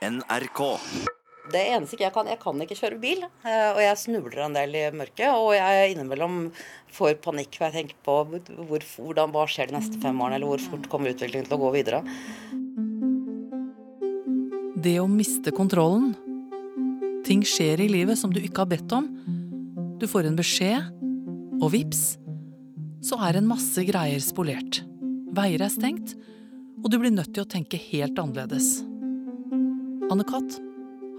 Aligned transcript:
NRK. 0.00 0.60
Det 1.50 1.60
eneste 1.74 1.96
ikke 1.96 2.06
jeg 2.06 2.14
kan, 2.14 2.28
jeg 2.30 2.38
kan 2.40 2.62
ikke 2.64 2.76
kjøre 2.78 2.98
bil. 3.02 3.24
eh, 3.44 3.70
Og 3.74 3.80
jeg 3.82 3.98
snubler 4.00 4.44
en 4.46 4.54
del 4.56 4.76
i 4.78 4.84
mørket. 4.94 5.28
Og 5.34 5.52
jeg 5.56 5.92
innimellom 5.94 6.52
får 6.94 7.18
panikk 7.24 7.58
for 7.58 7.68
jeg 7.68 7.74
tenker 7.76 7.98
på 8.06 8.14
hvor, 8.30 8.86
hvordan, 8.96 9.34
hva 9.34 9.44
skjer 9.50 9.68
de 9.68 9.76
neste 9.76 10.00
fem 10.00 10.16
årene, 10.22 10.38
eller 10.38 10.52
hvor 10.52 10.62
fort 10.70 10.88
kommer 10.92 11.12
utviklingen 11.12 11.48
til 11.48 11.58
å 11.58 11.62
gå 11.64 11.72
videre. 11.74 12.00
Det 14.80 14.96
å 15.02 15.08
miste 15.10 15.52
kontrollen. 15.52 16.14
Ting 17.26 17.42
skjer 17.44 17.82
i 17.84 17.90
livet 17.90 18.16
som 18.18 18.32
du 18.32 18.40
ikke 18.40 18.64
har 18.64 18.70
bedt 18.70 18.94
om. 18.96 19.10
Du 20.00 20.06
får 20.08 20.30
en 20.30 20.38
beskjed, 20.38 20.86
og 21.60 21.74
vips, 21.74 22.14
så 23.04 23.18
er 23.26 23.36
en 23.36 23.50
masse 23.50 23.84
greier 23.84 24.22
spolert. 24.24 24.80
Veier 25.36 25.60
er 25.66 25.72
stengt, 25.72 26.14
og 26.80 26.88
du 26.88 26.96
blir 26.96 27.12
nødt 27.12 27.34
til 27.34 27.44
å 27.44 27.50
tenke 27.50 27.76
helt 27.90 28.16
annerledes. 28.16 28.78
Anne-Kat. 30.10 30.56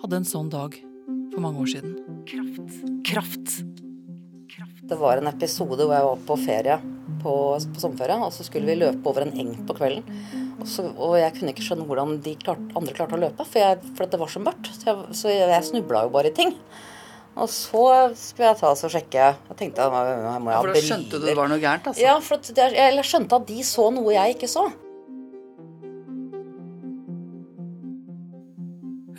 hadde 0.01 0.17
en 0.19 0.25
sånn 0.27 0.49
dag 0.51 0.73
for 1.31 1.39
mange 1.39 1.61
år 1.63 1.69
siden. 1.71 1.93
Kraft. 2.27 2.73
Kraft. 3.07 3.53
Kraft. 4.51 4.81
Det 4.89 4.97
var 4.99 5.21
en 5.21 5.29
episode 5.31 5.85
hvor 5.85 5.95
jeg 5.95 6.07
var 6.09 6.25
på 6.27 6.37
ferie 6.41 6.75
på, 7.21 7.35
på 7.55 7.83
sommerferie, 7.85 8.17
og 8.19 8.33
så 8.35 8.43
skulle 8.43 8.67
vi 8.67 8.75
løpe 8.81 9.07
over 9.07 9.23
en 9.23 9.31
eng 9.39 9.53
på 9.69 9.77
kvelden. 9.77 10.03
Og, 10.57 10.67
så, 10.67 10.89
og 10.91 11.15
jeg 11.21 11.37
kunne 11.37 11.55
ikke 11.55 11.69
skjønne 11.69 11.87
hvordan 11.87 12.19
de 12.25 12.35
klart, 12.43 12.67
andre 12.75 12.97
klarte 12.97 13.15
å 13.15 13.21
løpe, 13.23 13.47
for, 13.47 13.63
jeg, 13.63 13.95
for 13.95 14.11
det 14.11 14.21
var 14.25 14.35
så 14.35 14.43
mørkt. 14.43 14.73
Så 14.75 14.89
jeg, 14.89 15.17
så 15.21 15.31
jeg, 15.31 15.47
jeg 15.55 15.69
snubla 15.71 16.03
jo 16.09 16.13
bare 16.17 16.33
i 16.33 16.37
ting. 16.41 16.53
Og 17.39 17.47
så 17.47 17.87
skulle 18.19 18.51
jeg 18.51 18.59
ta 18.59 18.75
oss 18.75 18.83
og 18.89 18.91
sjekke. 18.91 19.33
Jeg 19.53 19.61
tenkte 19.63 19.87
må 19.87 20.03
jeg 20.03 20.35
ha 20.35 20.59
For 20.59 20.75
da 20.75 20.83
skjønte 20.83 21.15
du 21.15 21.31
det 21.31 21.39
var 21.39 21.47
noe 21.47 21.63
gærent, 21.63 21.87
altså? 21.93 22.03
Ja, 22.03 22.19
for 22.19 22.43
jeg, 22.43 22.75
jeg 22.75 23.07
skjønte 23.07 23.39
at 23.39 23.51
de 23.55 23.63
så 23.71 23.87
noe 23.95 24.19
jeg 24.19 24.35
ikke 24.35 24.51
så. 24.51 24.67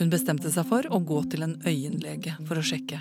Hun 0.02 0.10
bestemte 0.10 0.50
seg 0.50 0.66
for 0.66 0.86
å 0.90 0.98
gå 0.98 1.20
til 1.30 1.44
en 1.46 1.52
øyenlege 1.62 2.32
for 2.48 2.58
å 2.58 2.62
sjekke. 2.66 2.96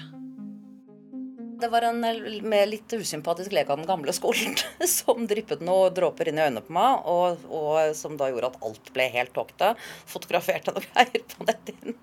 Det 1.61 1.69
var 1.73 1.87
en 1.87 1.97
med 2.01 2.69
litt 2.69 2.93
usympatisk 2.93 3.55
lege 3.57 3.73
av 3.73 3.79
den 3.81 3.89
gamle 3.89 4.13
skolen 4.13 4.53
som 4.89 5.25
dryppet 5.29 5.63
noen 5.65 5.95
dråper 5.97 6.29
inn 6.29 6.37
i 6.37 6.43
øynene 6.45 6.61
på 6.67 6.75
meg, 6.77 7.09
og, 7.09 7.41
og 7.49 7.95
som 7.97 8.19
da 8.21 8.29
gjorde 8.29 8.51
at 8.53 8.61
alt 8.69 8.93
ble 8.93 9.09
helt 9.17 9.33
tåkete. 9.33 9.71
Fotograferte 10.13 10.75
noe 10.75 10.85
greier 10.91 11.25
på 11.33 11.49
netthinnen 11.49 11.97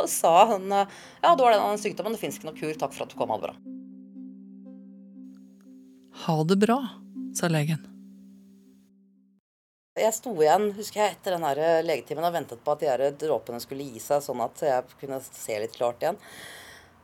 og 0.00 0.08
sa 0.08 0.34
hun 0.54 0.72
ja, 0.72 0.88
du 1.36 1.44
har 1.44 1.58
den 1.58 1.84
sykdommen, 1.84 2.16
det 2.16 2.24
fins 2.24 2.40
ikke 2.40 2.48
noe 2.48 2.56
kur, 2.56 2.72
takk 2.80 2.96
for 2.96 3.04
at 3.04 3.12
du 3.12 3.20
kom, 3.20 3.36
ha 3.36 3.40
det 3.42 3.50
bra. 3.50 3.56
Ha 6.24 6.42
det 6.48 6.62
bra, 6.64 6.82
sa 7.36 7.52
legen. 7.52 7.84
Jeg 9.98 10.14
sto 10.14 10.30
igjen 10.38 10.68
husker 10.76 11.00
jeg, 11.02 11.14
etter 11.16 11.34
den 11.34 11.42
her 11.42 11.82
legetimen 11.82 12.22
og 12.22 12.34
ventet 12.36 12.60
på 12.62 12.70
at 12.70 12.78
de 12.78 12.86
her 12.86 13.00
dråpene 13.18 13.58
skulle 13.58 13.88
gi 13.88 13.98
seg, 13.98 14.20
sånn 14.22 14.38
at 14.44 14.60
jeg 14.62 14.84
kunne 15.00 15.16
se 15.26 15.56
litt 15.58 15.72
klart 15.74 16.04
igjen. 16.04 16.18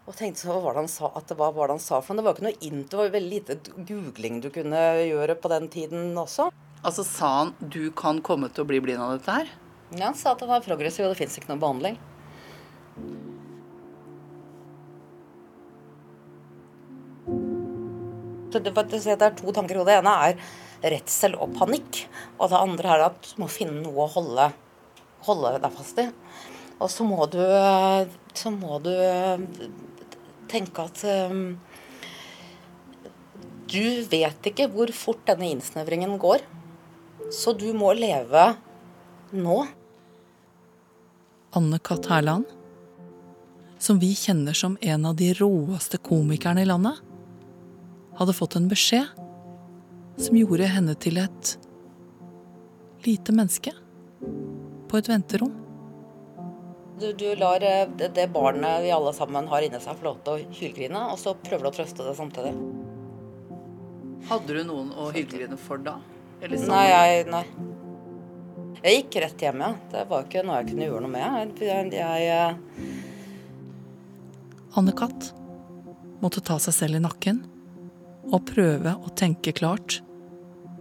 Og 0.06 0.14
tenkte 0.14 0.44
så, 0.44 0.52
hva 0.52 0.60
var 0.62 0.76
det 0.76 0.84
han 0.84 0.90
sa, 0.92 1.08
at 1.18 1.26
det 1.26 1.34
var, 1.40 1.50
var 1.56 1.66
det 1.66 1.74
han 1.74 1.82
sa 1.82 1.98
for 1.98 2.14
noe? 2.14 2.22
Det 2.22 2.28
var 2.28 2.36
ikke 2.36 2.44
noe 2.46 2.68
int, 2.68 2.84
det 2.86 3.00
var 3.00 3.08
jo 3.08 3.14
veldig 3.16 3.32
lite 3.32 3.56
googling 3.88 4.38
du 4.44 4.46
kunne 4.54 4.82
gjøre 5.02 5.34
på 5.34 5.50
den 5.50 5.66
tiden 5.72 6.12
også. 6.22 6.46
Altså 6.86 7.02
sa 7.08 7.30
han 7.40 7.50
du 7.58 7.88
kan 7.90 8.20
komme 8.22 8.52
til 8.54 8.62
å 8.62 8.68
bli 8.70 8.78
blind 8.84 9.02
av 9.02 9.16
dette 9.16 9.34
her? 9.34 9.50
Ja, 9.90 10.04
Han 10.04 10.14
sa 10.14 10.36
at 10.36 10.44
han 10.44 10.52
var 10.52 10.62
progressiv, 10.62 11.08
og 11.08 11.16
det 11.16 11.18
fins 11.18 11.34
ikke 11.40 11.50
noe 11.50 11.64
behandling. 11.64 11.98
Så 18.54 18.62
det, 18.62 18.70
det 18.78 19.18
er 19.18 19.34
to 19.42 19.50
tanker 19.50 19.74
i 19.74 19.82
hodet. 19.82 19.90
Det 19.90 19.98
ene 20.04 20.14
er 20.28 20.38
redsel 20.82 21.36
og 21.38 21.54
panikk. 21.56 22.04
Og 22.38 22.50
det 22.52 22.60
andre 22.60 22.92
er 22.94 23.06
at 23.08 23.30
du 23.30 23.42
må 23.42 23.48
finne 23.50 23.80
noe 23.82 24.06
å 24.06 24.12
holde, 24.16 24.50
holde 25.26 25.56
deg 25.62 25.76
fast 25.78 26.02
i. 26.02 26.08
Og 26.76 26.90
så 26.92 27.06
må 27.08 27.24
du, 27.32 27.40
så 28.36 28.52
må 28.52 28.78
du 28.84 28.92
tenke 30.50 30.84
at 30.84 31.00
um, 31.32 31.56
Du 33.66 34.04
vet 34.10 34.50
ikke 34.50 34.68
hvor 34.70 34.92
fort 34.94 35.24
denne 35.28 35.48
innsnevringen 35.54 36.18
går. 36.22 36.44
Så 37.32 37.56
du 37.58 37.72
må 37.74 37.90
leve 37.96 38.52
nå. 39.34 39.64
Anne-Kat. 41.56 42.06
Hærland, 42.12 42.44
som 43.82 43.98
vi 43.98 44.12
kjenner 44.14 44.54
som 44.54 44.76
en 44.84 45.08
av 45.08 45.16
de 45.18 45.32
råeste 45.34 45.98
komikerne 46.04 46.62
i 46.62 46.68
landet, 46.68 47.00
hadde 48.20 48.36
fått 48.36 48.58
en 48.60 48.68
beskjed 48.70 49.25
som 50.16 50.36
gjorde 50.36 50.68
henne 50.70 50.94
til 51.00 51.20
et 51.20 51.52
lite 53.06 53.34
menneske 53.36 53.72
på 54.88 54.98
et 54.98 55.08
venterom. 55.10 55.52
Du, 57.00 57.12
du 57.12 57.34
lar 57.36 57.60
eh, 57.60 57.84
det, 57.98 58.08
det 58.16 58.28
barnet 58.32 58.82
vi 58.82 58.90
alle 58.94 59.12
sammen 59.12 59.48
har 59.50 59.62
inni 59.66 59.80
seg, 59.82 59.98
få 60.00 60.08
lov 60.08 60.20
til 60.24 60.32
å 60.32 60.58
hylgrine, 60.58 61.02
og 61.12 61.18
så 61.20 61.34
prøver 61.36 61.66
du 61.66 61.68
å 61.68 61.76
trøste 61.76 62.06
det 62.06 62.14
samtidig. 62.16 62.54
Hadde 64.30 64.56
du 64.56 64.62
noen 64.64 64.94
å 64.96 65.10
hylgrine 65.12 65.58
for 65.60 65.82
da? 65.84 65.98
Eller? 66.40 66.62
Nei, 66.70 66.86
jeg, 66.88 67.26
nei. 67.32 67.44
Jeg 68.80 69.02
gikk 69.02 69.18
rett 69.24 69.44
hjem, 69.44 69.60
ja. 69.64 69.70
Det 69.92 70.06
var 70.08 70.24
ikke 70.24 70.42
noe 70.46 70.56
jeg 70.60 70.70
kunne 70.70 70.88
gjøre 70.88 71.04
noe 71.04 71.12
med. 71.12 71.26
Jeg, 71.60 71.92
jeg, 71.92 72.24
jeg 72.24 72.46
Anne-Kat. 74.76 75.30
måtte 76.20 76.40
ta 76.44 76.58
seg 76.60 76.74
selv 76.76 76.98
i 76.98 77.04
nakken 77.04 77.44
og 78.26 78.42
prøve 78.48 78.96
å 78.96 79.12
tenke 79.16 79.52
klart 79.56 80.00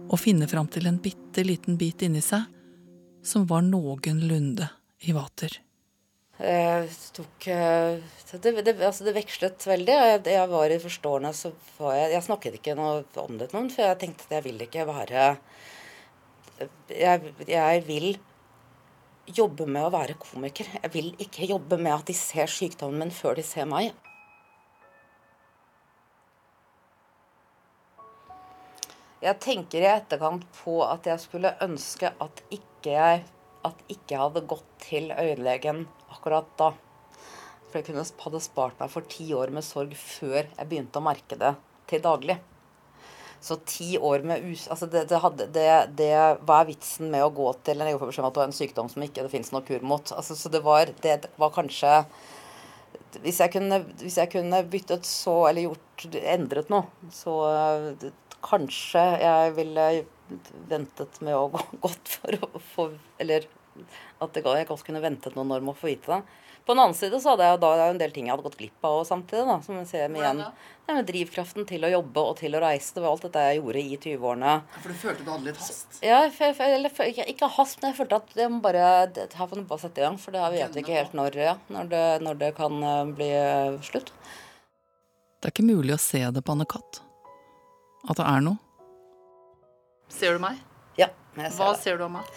og 0.06 0.20
finne 0.20 0.48
fram 0.50 0.68
til 0.70 0.88
en 0.88 0.98
bitte 1.02 1.44
liten 1.46 1.78
bit 1.80 2.04
inni 2.06 2.22
seg 2.24 2.46
som 3.26 3.46
var 3.50 3.64
noenlunde 3.66 4.68
i 5.06 5.14
vater. 5.16 5.58
eh, 6.38 6.96
tok 7.16 7.46
eh, 7.48 7.96
det, 8.42 8.52
det, 8.60 8.74
altså 8.84 9.06
det 9.06 9.16
vekslet 9.16 9.66
veldig. 9.66 9.94
Jeg, 9.96 10.20
jeg 10.34 10.50
var 10.52 10.72
i 10.72 10.78
forstående, 10.82 11.32
så 11.32 11.52
var 11.78 11.96
jeg 11.96 12.12
Jeg 12.12 12.26
snakket 12.28 12.58
ikke 12.58 12.76
noe 12.76 13.02
om 13.22 13.38
det 13.40 13.48
til 13.50 13.58
noen, 13.58 13.72
for 13.72 13.86
jeg 13.86 14.00
tenkte 14.02 14.28
at 14.28 14.36
jeg 14.38 14.46
vil 14.50 14.64
ikke 14.66 14.86
være 14.88 15.26
jeg, 16.90 17.32
jeg 17.48 17.84
vil 17.86 18.10
jobbe 19.36 19.66
med 19.66 19.86
å 19.86 19.92
være 19.92 20.16
komiker. 20.20 20.68
Jeg 20.82 20.92
vil 20.94 21.12
ikke 21.22 21.48
jobbe 21.50 21.78
med 21.80 21.94
at 21.96 22.06
de 22.08 22.16
ser 22.16 22.50
sykdommen 22.50 23.06
min 23.06 23.14
før 23.14 23.38
de 23.38 23.44
ser 23.46 23.68
meg. 23.68 23.92
Jeg 29.24 29.40
tenker 29.40 29.80
i 29.80 29.88
etterkant 29.88 30.44
på 30.58 30.80
at 30.84 31.06
jeg 31.08 31.22
skulle 31.22 31.54
ønske 31.64 32.10
at 32.20 32.42
ikke 32.52 32.92
jeg 32.92 33.22
at 33.66 33.78
ikke 33.90 34.18
hadde 34.20 34.44
gått 34.46 34.66
til 34.84 35.08
øyelegen 35.10 35.86
akkurat 36.12 36.50
da. 36.60 36.72
For 37.66 37.80
jeg 37.80 37.88
kunne 37.88 38.04
hadde 38.04 38.42
spart 38.44 38.76
meg 38.80 38.92
for 38.92 39.08
ti 39.10 39.30
år 39.34 39.50
med 39.54 39.66
sorg 39.66 39.96
før 39.98 40.44
jeg 40.44 40.68
begynte 40.68 41.00
å 41.00 41.06
merke 41.06 41.38
det 41.40 41.56
til 41.90 42.04
daglig. 42.04 42.36
Så 43.42 43.58
ti 43.68 43.96
år 43.98 44.24
med 44.26 44.44
us... 44.48 44.66
Altså 44.72 44.88
det, 44.90 45.06
det, 45.10 45.18
hadde, 45.22 45.48
det, 45.54 45.66
det, 45.98 46.12
hva 46.46 46.60
er 46.60 46.70
vitsen 46.70 47.10
med 47.12 47.24
å 47.24 47.32
gå 47.34 47.50
til 47.66 47.76
en 47.76 47.86
lege 47.86 47.98
og 47.98 48.04
få 48.04 48.10
beskjed 48.10 48.24
om 48.24 48.30
at 48.30 48.36
du 48.36 48.40
har 48.42 48.50
en 48.50 48.58
sykdom 48.58 48.88
som 48.92 49.04
ikke 49.04 49.26
det 49.26 49.32
fins 49.32 49.52
noe 49.54 49.64
kur 49.66 49.84
mot? 49.86 50.12
Altså, 50.16 50.38
så 50.38 50.52
det 50.52 50.62
var, 50.66 50.92
det 51.04 51.18
var 51.40 51.54
kanskje 51.54 52.00
hvis 53.22 53.38
jeg, 53.40 53.48
kunne, 53.54 53.78
hvis 54.02 54.18
jeg 54.18 54.28
kunne 54.28 54.58
byttet 54.68 55.06
så, 55.08 55.46
eller 55.48 55.70
gjort, 55.70 56.06
endret 56.20 56.68
noe, 56.72 56.84
så 57.14 57.36
kanskje 58.44 59.04
jeg 59.22 59.54
ville 59.56 59.86
ventet 60.70 61.20
med 61.22 61.36
å 61.38 61.46
gå 61.52 61.62
godt 61.84 62.16
for 62.16 62.48
å 62.48 62.64
få 62.74 62.88
Eller 63.22 63.46
at 64.18 64.32
det, 64.32 64.42
jeg 64.42 64.66
kanskje 64.68 64.88
kunne 64.88 65.04
ventet 65.04 65.36
noen 65.36 65.52
år 65.52 65.64
med 65.64 65.74
å 65.74 65.78
få 65.78 65.90
vite 65.90 66.08
det. 66.08 66.42
På 66.66 66.74
den 66.74 66.80
annen 66.82 66.96
side 66.98 67.20
så 67.22 67.34
hadde 67.34 67.46
jeg 67.46 67.58
da 67.62 67.68
en 67.84 67.98
del 68.00 68.10
ting 68.10 68.26
jeg 68.26 68.34
hadde 68.34 68.42
gått 68.42 68.56
glipp 68.58 68.86
av 68.88 69.04
samtidig. 69.06 69.44
da, 69.46 69.60
som 69.62 69.76
jeg 69.78 69.86
ser 69.86 70.08
med 70.10 70.24
igjen. 70.24 70.40
Det 70.86 70.96
med 70.96 71.06
drivkraften 71.06 71.66
til 71.68 71.86
å 71.86 71.90
jobbe 71.92 72.24
og 72.26 72.40
til 72.40 72.56
å 72.58 72.62
reise. 72.64 72.90
Det 72.96 73.04
var 73.04 73.12
alt 73.12 73.26
dette 73.28 73.44
jeg 73.44 73.60
gjorde 73.60 73.84
i 73.84 73.98
20-årene. 74.02 74.54
For 74.80 74.90
du 74.90 74.98
følte 74.98 75.22
du 75.22 75.30
hadde 75.30 75.46
litt 75.46 75.60
hast? 75.62 76.00
Ja, 76.02 76.18
for, 76.34 76.56
for, 76.58 76.74
eller, 76.80 76.94
for, 76.96 77.12
ikke, 77.12 77.28
ikke 77.30 77.52
hast, 77.54 77.78
men 77.78 77.92
jeg 77.92 78.00
følte 78.00 78.18
at 78.18 78.34
jeg 78.42 78.50
må 78.50 78.58
bare, 78.64 78.90
det, 79.14 79.28
her 79.38 79.52
får 79.52 79.62
du 79.62 79.70
bare 79.70 79.84
sette 79.84 80.02
i 80.02 80.06
gang. 80.08 80.18
For 80.24 80.34
det 80.34 80.50
vet 80.56 80.74
vi 80.74 80.82
ikke 80.82 80.98
helt 80.98 81.14
når, 81.20 81.38
ja, 81.44 81.54
når, 81.70 81.92
det, 81.94 82.04
når 82.26 82.42
det 82.42 82.52
kan 82.58 82.82
uh, 82.82 83.14
bli 83.14 83.30
uh, 83.30 83.78
slutt. 83.86 84.10
Det 85.38 85.52
er 85.52 85.54
ikke 85.54 85.70
mulig 85.70 85.94
å 85.94 86.02
se 86.02 86.24
det 86.34 86.42
på 86.42 86.58
Anne-Kat. 86.58 87.05
At 88.06 88.20
det 88.20 88.26
er 88.26 88.44
noe. 88.46 88.58
Ser 90.12 90.36
du 90.36 90.42
meg? 90.42 90.60
Ja, 90.96 91.08
jeg 91.36 91.50
ser 91.52 91.58
Hva 91.58 91.72
det. 91.72 91.80
ser 91.82 91.98
du 91.98 92.04
av 92.06 92.12
meg? 92.14 92.28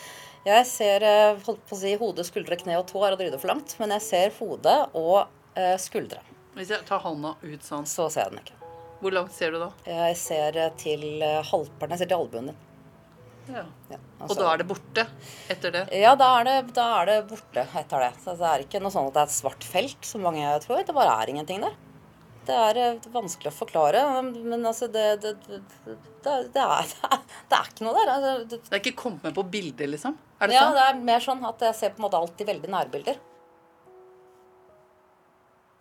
Jeg 0.47 0.65
ser 0.65 1.03
uh, 1.05 1.41
holdt 1.45 1.65
på 1.69 1.75
å 1.75 1.79
si, 1.81 1.91
hode, 1.99 2.23
skuldre, 2.25 2.57
kne 2.57 2.77
og 2.79 2.87
tå 2.89 3.01
er 3.05 3.13
å 3.13 3.19
dryde 3.19 3.37
for 3.41 3.51
langt. 3.51 3.75
Men 3.81 3.93
jeg 3.97 4.05
ser 4.07 4.31
hode 4.39 4.75
og 4.97 5.27
eh, 5.59 5.75
skuldre. 5.81 6.23
Hvis 6.55 6.71
jeg 6.73 6.87
tar 6.87 7.03
hånda 7.03 7.35
ut 7.43 7.63
sånn, 7.67 7.85
Så 7.87 8.07
ser 8.09 8.25
jeg 8.25 8.33
den 8.33 8.41
ikke. 8.45 8.55
hvor 9.03 9.13
langt 9.15 9.31
ser 9.35 9.51
du 9.53 9.59
da? 9.61 9.69
Jeg 9.85 10.15
ser 10.19 10.57
uh, 10.57 10.71
til 10.79 11.05
uh, 11.21 11.43
halvparten. 11.51 11.93
Jeg 11.93 12.01
ser 12.01 12.09
til 12.11 12.17
albuen 12.23 12.49
din. 12.51 12.57
Ja. 13.49 13.63
Ja, 13.89 13.97
Og 14.21 14.33
da 14.37 14.47
er 14.51 14.59
det 14.61 14.67
borte 14.69 15.05
etter 15.49 15.71
det? 15.73 15.83
Ja, 15.97 16.11
da 16.19 16.27
er, 16.39 16.43
det, 16.45 16.73
da 16.77 16.87
er 16.99 17.07
det 17.09 17.19
borte 17.31 17.63
etter 17.81 18.03
det. 18.05 18.09
Så 18.23 18.35
det 18.37 18.49
er 18.49 18.65
ikke 18.65 18.81
noe 18.83 18.93
sånn 18.93 19.07
at 19.09 19.15
det 19.15 19.21
er 19.23 19.29
et 19.31 19.37
svart 19.37 19.65
felt, 19.65 20.01
som 20.05 20.21
mange 20.25 20.49
tror. 20.65 20.83
Det 20.85 20.93
bare 20.95 21.15
er 21.23 21.31
ingenting 21.33 21.63
der. 21.65 21.77
Det 22.49 22.57
er 22.57 22.79
eh, 22.81 23.07
vanskelig 23.13 23.51
å 23.51 23.55
forklare, 23.55 24.03
men 24.25 24.65
altså 24.65 24.89
det 24.91 25.07
Det, 25.23 25.35
det, 25.45 25.61
det, 25.85 26.33
er, 26.33 26.47
det, 26.53 26.65
er, 26.65 26.93
det 27.49 27.57
er 27.59 27.71
ikke 27.71 27.85
noe 27.87 27.95
der. 27.97 28.13
Altså, 28.15 28.35
det, 28.43 28.61
Det 28.65 28.75
er 28.75 28.83
ikke 28.83 29.01
kommet 29.03 29.25
med 29.29 29.35
på 29.37 29.45
bildet, 29.55 29.87
liksom? 29.95 30.17
Er 30.39 30.51
det 30.51 30.57
ja, 30.57 30.67
sånn? 30.67 30.77
det 30.77 30.85
er 30.87 31.01
mer 31.11 31.23
sånn 31.23 31.43
at 31.49 31.67
jeg 31.69 31.77
ser 31.77 31.95
på 31.95 32.01
en 32.01 32.07
måte 32.07 32.19
alltid 32.19 32.49
veldig 32.53 32.71
nærbilder. 32.75 33.19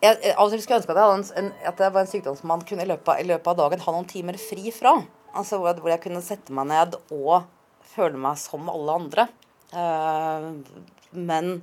jeg, 0.02 0.18
jeg, 0.22 0.34
av 0.34 0.44
og 0.44 0.52
til 0.52 0.62
skulle 0.62 0.78
ønske 0.78 0.94
at, 0.94 0.98
jeg 1.00 1.08
hadde 1.08 1.18
en, 1.18 1.28
en, 1.40 1.52
at 1.70 1.80
det 1.80 1.92
var 1.94 2.04
en 2.04 2.10
sykdom 2.10 2.36
som 2.38 2.52
man 2.52 2.64
kunne 2.66 2.84
i 2.84 2.90
løpet, 2.90 3.08
av, 3.14 3.22
i 3.22 3.26
løpet 3.26 3.50
av 3.52 3.58
dagen 3.62 3.82
ha 3.82 3.94
noen 3.94 4.10
timer 4.10 4.38
fri 4.40 4.74
fra. 4.74 4.94
Altså 5.34 5.58
hvor, 5.60 5.74
hvor 5.82 5.92
jeg 5.92 6.02
kunne 6.04 6.22
sette 6.24 6.54
meg 6.54 6.70
ned 6.70 6.94
og 7.14 7.48
føle 7.94 8.20
meg 8.20 8.38
som 8.40 8.70
alle 8.70 8.94
andre. 9.02 9.26
Uh, 9.72 10.54
men 11.12 11.58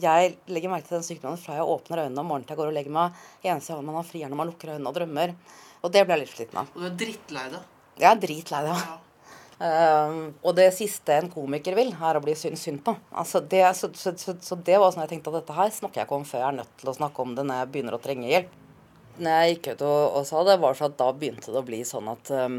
jeg 0.00 0.34
legger 0.48 0.72
merke 0.72 0.88
til 0.88 0.98
den 0.98 1.06
sykdommen 1.06 1.40
fra 1.40 1.58
jeg 1.58 1.68
åpner 1.68 2.06
øynene 2.06 2.22
om 2.22 2.30
morgenen 2.30 2.48
til 2.48 2.54
jeg 2.54 2.62
går 2.62 2.72
og 2.72 2.76
legger 2.78 2.94
meg. 2.96 3.22
Eneste 3.44 3.74
gang 3.74 3.86
man 3.88 3.98
har 4.00 4.08
fri 4.08 4.22
er 4.24 4.32
når 4.32 4.40
man 4.40 4.52
lukker 4.52 4.74
øynene 4.74 4.90
og 4.90 4.96
drømmer. 4.96 5.34
Og 5.82 5.92
det 5.92 6.04
ble 6.06 6.16
jeg 6.16 6.22
litt 6.22 6.34
sliten 6.36 6.60
av. 6.62 6.74
Og 6.74 6.84
du 6.84 6.88
er 6.88 6.98
drittlei 7.04 7.46
deg. 7.52 7.70
Jeg 8.00 8.08
er 8.08 8.22
dritlei 8.22 8.62
deg. 8.68 8.84
Ja. 8.88 9.00
Um, 9.62 10.32
og 10.42 10.56
det 10.58 10.72
siste 10.74 11.14
en 11.14 11.28
komiker 11.30 11.76
vil, 11.78 11.92
er 11.94 12.18
å 12.18 12.22
bli 12.24 12.32
syntes 12.38 12.64
synd 12.66 12.80
på. 12.82 12.96
Altså 13.14 13.42
det, 13.46 13.62
så, 13.78 13.92
så, 13.94 14.14
så, 14.18 14.34
så, 14.42 14.58
det 14.58 14.78
var 14.80 14.90
sånn 14.90 15.04
jeg 15.04 15.12
tenkte 15.12 15.30
at 15.30 15.38
dette 15.38 15.54
her 15.54 15.70
snakker 15.70 16.00
jeg 16.00 16.08
ikke 16.08 16.18
om 16.18 16.26
før 16.26 16.40
jeg 16.42 16.48
er 16.48 16.56
nødt 16.56 16.72
til 16.80 16.90
å 16.90 16.96
snakke 16.96 17.22
om 17.22 17.36
det 17.36 17.44
når 17.46 17.60
jeg 17.60 17.70
begynner 17.74 17.96
å 17.96 18.02
trenge 18.02 18.30
hjelp. 18.32 18.56
Når 19.22 19.36
jeg 19.36 19.52
gikk 19.52 19.68
ut 19.68 19.84
og, 19.86 20.00
og 20.18 20.26
sa 20.26 20.42
det, 20.48 20.56
var 20.64 20.78
sånn 20.78 20.90
at 20.90 20.98
da 20.98 21.10
begynte 21.14 21.52
det 21.52 21.60
å 21.60 21.66
bli 21.68 21.82
sånn 21.86 22.10
at 22.10 22.32
um, 22.32 22.58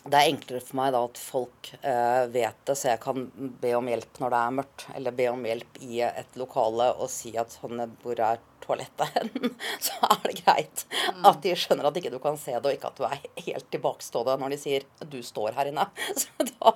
det 0.00 0.16
er 0.16 0.30
enklere 0.30 0.62
for 0.64 0.78
meg 0.78 0.94
da 0.94 1.00
at 1.04 1.18
folk 1.20 1.70
eh, 1.82 2.22
vet 2.32 2.60
det, 2.64 2.76
så 2.78 2.88
jeg 2.88 3.00
kan 3.02 3.26
be 3.60 3.72
om 3.76 3.88
hjelp 3.90 4.20
når 4.22 4.32
det 4.32 4.38
er 4.40 4.54
mørkt. 4.56 4.84
Eller 4.96 5.16
be 5.16 5.26
om 5.28 5.42
hjelp 5.44 5.80
i 5.84 5.98
et 6.06 6.38
lokale 6.40 6.86
og 6.96 7.10
si 7.12 7.34
at 7.40 7.52
sånn, 7.52 7.82
hvor 8.00 8.22
er 8.24 8.38
toalettet 8.64 9.12
hen? 9.16 9.50
så 9.86 9.98
er 10.08 10.22
det 10.24 10.36
greit 10.40 10.84
mm. 10.88 11.26
at 11.28 11.42
de 11.44 11.52
skjønner 11.52 11.90
at 11.90 11.98
ikke 12.00 12.12
du 12.14 12.16
kan 12.22 12.38
se 12.40 12.54
det, 12.56 12.62
og 12.64 12.72
ikke 12.72 12.88
at 12.88 13.00
du 13.00 13.04
er 13.10 13.44
helt 13.50 13.68
tilbakestående 13.74 14.36
når 14.40 14.54
de 14.54 14.58
sier 14.62 14.86
'du 15.04 15.18
står 15.26 15.58
her 15.58 15.68
inne'. 15.68 15.88
Så 16.20 16.46
da, 16.48 16.72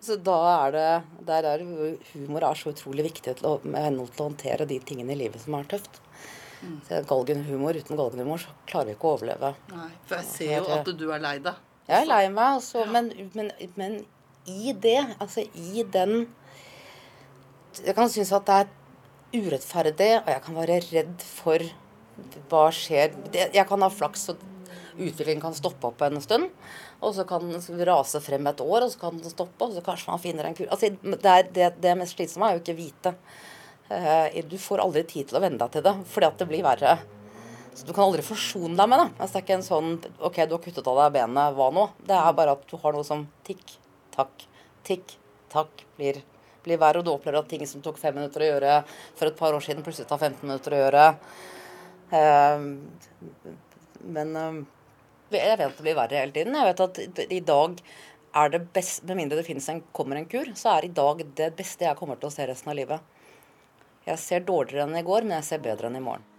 så 0.00 0.16
da 0.16 0.38
er 0.52 0.72
det 0.76 0.86
der 1.28 1.48
er 1.48 1.64
Humor 2.12 2.44
er 2.44 2.56
så 2.56 2.72
utrolig 2.72 3.04
viktig 3.10 3.36
til 3.38 3.48
å, 3.48 3.58
med 3.64 4.00
til 4.00 4.24
å 4.24 4.30
håndtere 4.30 4.66
de 4.68 4.78
tingene 4.80 5.12
i 5.12 5.20
livet 5.24 5.44
som 5.44 5.58
er 5.58 5.68
tøft. 5.68 6.00
Mm. 6.62 6.78
Så 6.88 7.02
galgenhumor, 7.08 7.76
Uten 7.76 8.00
galgenhumor 8.00 8.40
så 8.40 8.56
klarer 8.68 8.90
vi 8.90 8.96
ikke 8.96 9.10
å 9.10 9.14
overleve. 9.18 9.52
Nei, 9.72 9.90
For 10.06 10.20
jeg 10.20 10.30
ser 10.30 10.56
jo 10.56 10.72
at 10.78 10.88
du 10.88 11.06
er 11.10 11.22
lei 11.22 11.36
deg. 11.44 11.60
Jeg 11.88 12.04
er 12.04 12.08
lei 12.08 12.26
meg, 12.30 12.58
altså, 12.58 12.84
men, 12.90 13.10
men, 13.34 13.50
men, 13.78 13.98
i 14.46 14.72
det, 14.74 15.00
altså 15.22 15.44
i 15.54 15.84
den 15.86 16.24
Jeg 17.78 17.94
kan 17.94 18.10
synes 18.10 18.32
at 18.34 18.46
det 18.46 18.56
er 18.62 19.42
urettferdig, 19.42 20.10
og 20.20 20.30
jeg 20.30 20.42
kan 20.44 20.56
være 20.58 20.80
redd 20.90 21.22
for 21.26 21.62
hva 22.50 22.66
skjer 22.74 23.14
Jeg 23.32 23.66
kan 23.68 23.82
ha 23.82 23.88
flaks, 23.90 24.28
og 24.32 24.42
utviklingen 24.98 25.42
kan 25.42 25.56
stoppe 25.56 25.88
opp 25.88 26.02
en 26.04 26.20
stund. 26.22 26.50
Og 27.02 27.14
så 27.16 27.24
kan 27.26 27.48
den 27.48 27.86
rase 27.88 28.20
frem 28.22 28.46
et 28.46 28.60
år, 28.62 28.84
og 28.84 28.92
så 28.92 29.00
kan 29.00 29.16
den 29.18 29.32
stoppe, 29.32 29.64
og 29.64 29.74
så 29.74 29.82
kanskje 29.84 30.12
man 30.12 30.22
finner 30.22 30.46
en 30.46 30.58
kur. 30.58 30.68
Altså, 30.68 30.92
det, 30.92 31.32
er, 31.32 31.48
det, 31.54 31.70
det 31.82 31.96
mest 31.98 32.18
slitsomme 32.18 32.50
er 32.50 32.58
jo 32.58 32.62
ikke 32.62 32.78
vite. 32.78 33.14
Eh, 33.92 34.38
du 34.46 34.58
får 34.60 34.84
aldri 34.84 35.02
tid 35.08 35.30
til 35.30 35.40
å 35.40 35.42
venne 35.42 35.58
deg 35.60 35.72
til 35.74 35.86
det, 35.86 35.96
fordi 36.12 36.28
at 36.28 36.38
det 36.42 36.48
blir 36.50 36.66
verre. 36.66 36.94
Så 37.74 37.86
du 37.86 37.92
kan 37.92 38.04
aldri 38.04 38.24
forsone 38.24 38.76
deg 38.76 38.90
med 38.90 39.00
det. 39.00 39.06
Altså, 39.16 39.32
det 39.32 39.40
er 39.40 39.46
ikke 39.46 39.56
en 39.56 39.64
sånn 39.66 39.94
OK, 40.20 40.42
du 40.44 40.56
har 40.56 40.62
kuttet 40.64 40.90
av 40.90 40.98
deg 41.00 41.14
benet, 41.14 41.56
hva 41.56 41.70
nå? 41.72 41.86
Det 42.04 42.18
er 42.18 42.36
bare 42.36 42.56
at 42.58 42.66
du 42.68 42.76
har 42.82 42.96
noe 42.96 43.06
som 43.06 43.24
tikk, 43.46 43.76
takk, 44.12 44.44
tikk, 44.86 45.16
takk 45.52 45.86
blir, 45.96 46.20
blir 46.66 46.80
verre. 46.82 47.00
Og 47.00 47.06
du 47.06 47.14
opplever 47.14 47.40
at 47.40 47.48
ting 47.52 47.64
som 47.68 47.84
tok 47.84 48.00
fem 48.00 48.14
minutter 48.18 48.44
å 48.44 48.50
gjøre 48.50 48.76
for 49.16 49.30
et 49.30 49.38
par 49.38 49.56
år 49.56 49.64
siden, 49.64 49.84
plutselig 49.86 50.10
tar 50.10 50.20
15 50.20 50.44
minutter 50.44 50.76
å 50.76 50.82
gjøre. 50.82 51.08
Uh, 52.12 52.66
men 54.12 54.36
uh, 54.36 54.62
jeg 55.32 55.56
vet 55.56 55.68
at 55.70 55.78
det 55.78 55.86
blir 55.86 55.96
verre 55.96 56.20
hele 56.20 56.36
tiden. 56.36 56.58
Jeg 56.58 56.68
vet 56.68 56.84
at 56.84 57.30
i 57.32 57.40
dag 57.52 57.80
er 58.42 58.52
det 58.52 58.60
best, 58.72 59.02
Med 59.08 59.16
mindre 59.16 59.40
det 59.40 59.56
en, 59.68 59.82
kommer 59.92 60.16
en 60.16 60.28
kur, 60.28 60.52
så 60.56 60.76
er 60.76 60.86
i 60.86 60.92
dag 60.92 61.24
det 61.36 61.52
beste 61.56 61.84
jeg 61.84 61.96
kommer 61.96 62.20
til 62.20 62.28
å 62.28 62.34
se 62.34 62.46
resten 62.48 62.72
av 62.72 62.76
livet. 62.76 63.00
Jeg 64.04 64.18
ser 64.18 64.44
dårligere 64.44 64.88
enn 64.88 64.98
i 64.98 65.04
går, 65.06 65.24
men 65.24 65.38
jeg 65.38 65.48
ser 65.52 65.64
bedre 65.64 65.88
enn 65.88 65.96
i 66.00 66.04
morgen. 66.04 66.31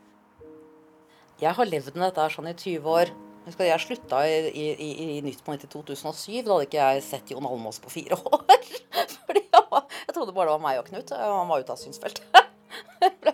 Jeg 1.43 1.57
har 1.57 1.67
levd 1.67 1.97
med 1.97 2.05
dette 2.07 2.25
sånn 2.31 2.47
i 2.47 2.55
20 2.55 2.85
år. 2.87 3.09
Jeg, 3.43 3.55
jeg 3.67 3.83
slutta 3.83 4.21
i, 4.23 4.35
i, 4.47 4.67
i, 4.71 4.91
i 5.17 5.21
Nytt 5.25 5.41
på 5.43 5.55
i 5.57 5.59
2007. 5.59 6.39
Da 6.45 6.53
hadde 6.53 6.67
ikke 6.69 6.79
jeg 6.79 7.03
sett 7.03 7.33
Jon 7.33 7.49
Almaas 7.49 7.81
på 7.83 7.91
fire 7.91 8.15
år. 8.15 8.45
Fordi 9.27 9.41
jeg, 9.43 9.63
var, 9.73 9.83
jeg, 9.97 10.13
trodde 10.15 10.35
bare 10.37 10.47
det 10.47 10.55
var 10.55 10.63
meg 10.63 10.79
og 10.79 10.87
Knut. 10.87 11.11
Han 11.19 11.51
var 11.51 11.65
ute 11.65 11.75
av 11.75 11.81
synsfeltet. 11.81 12.29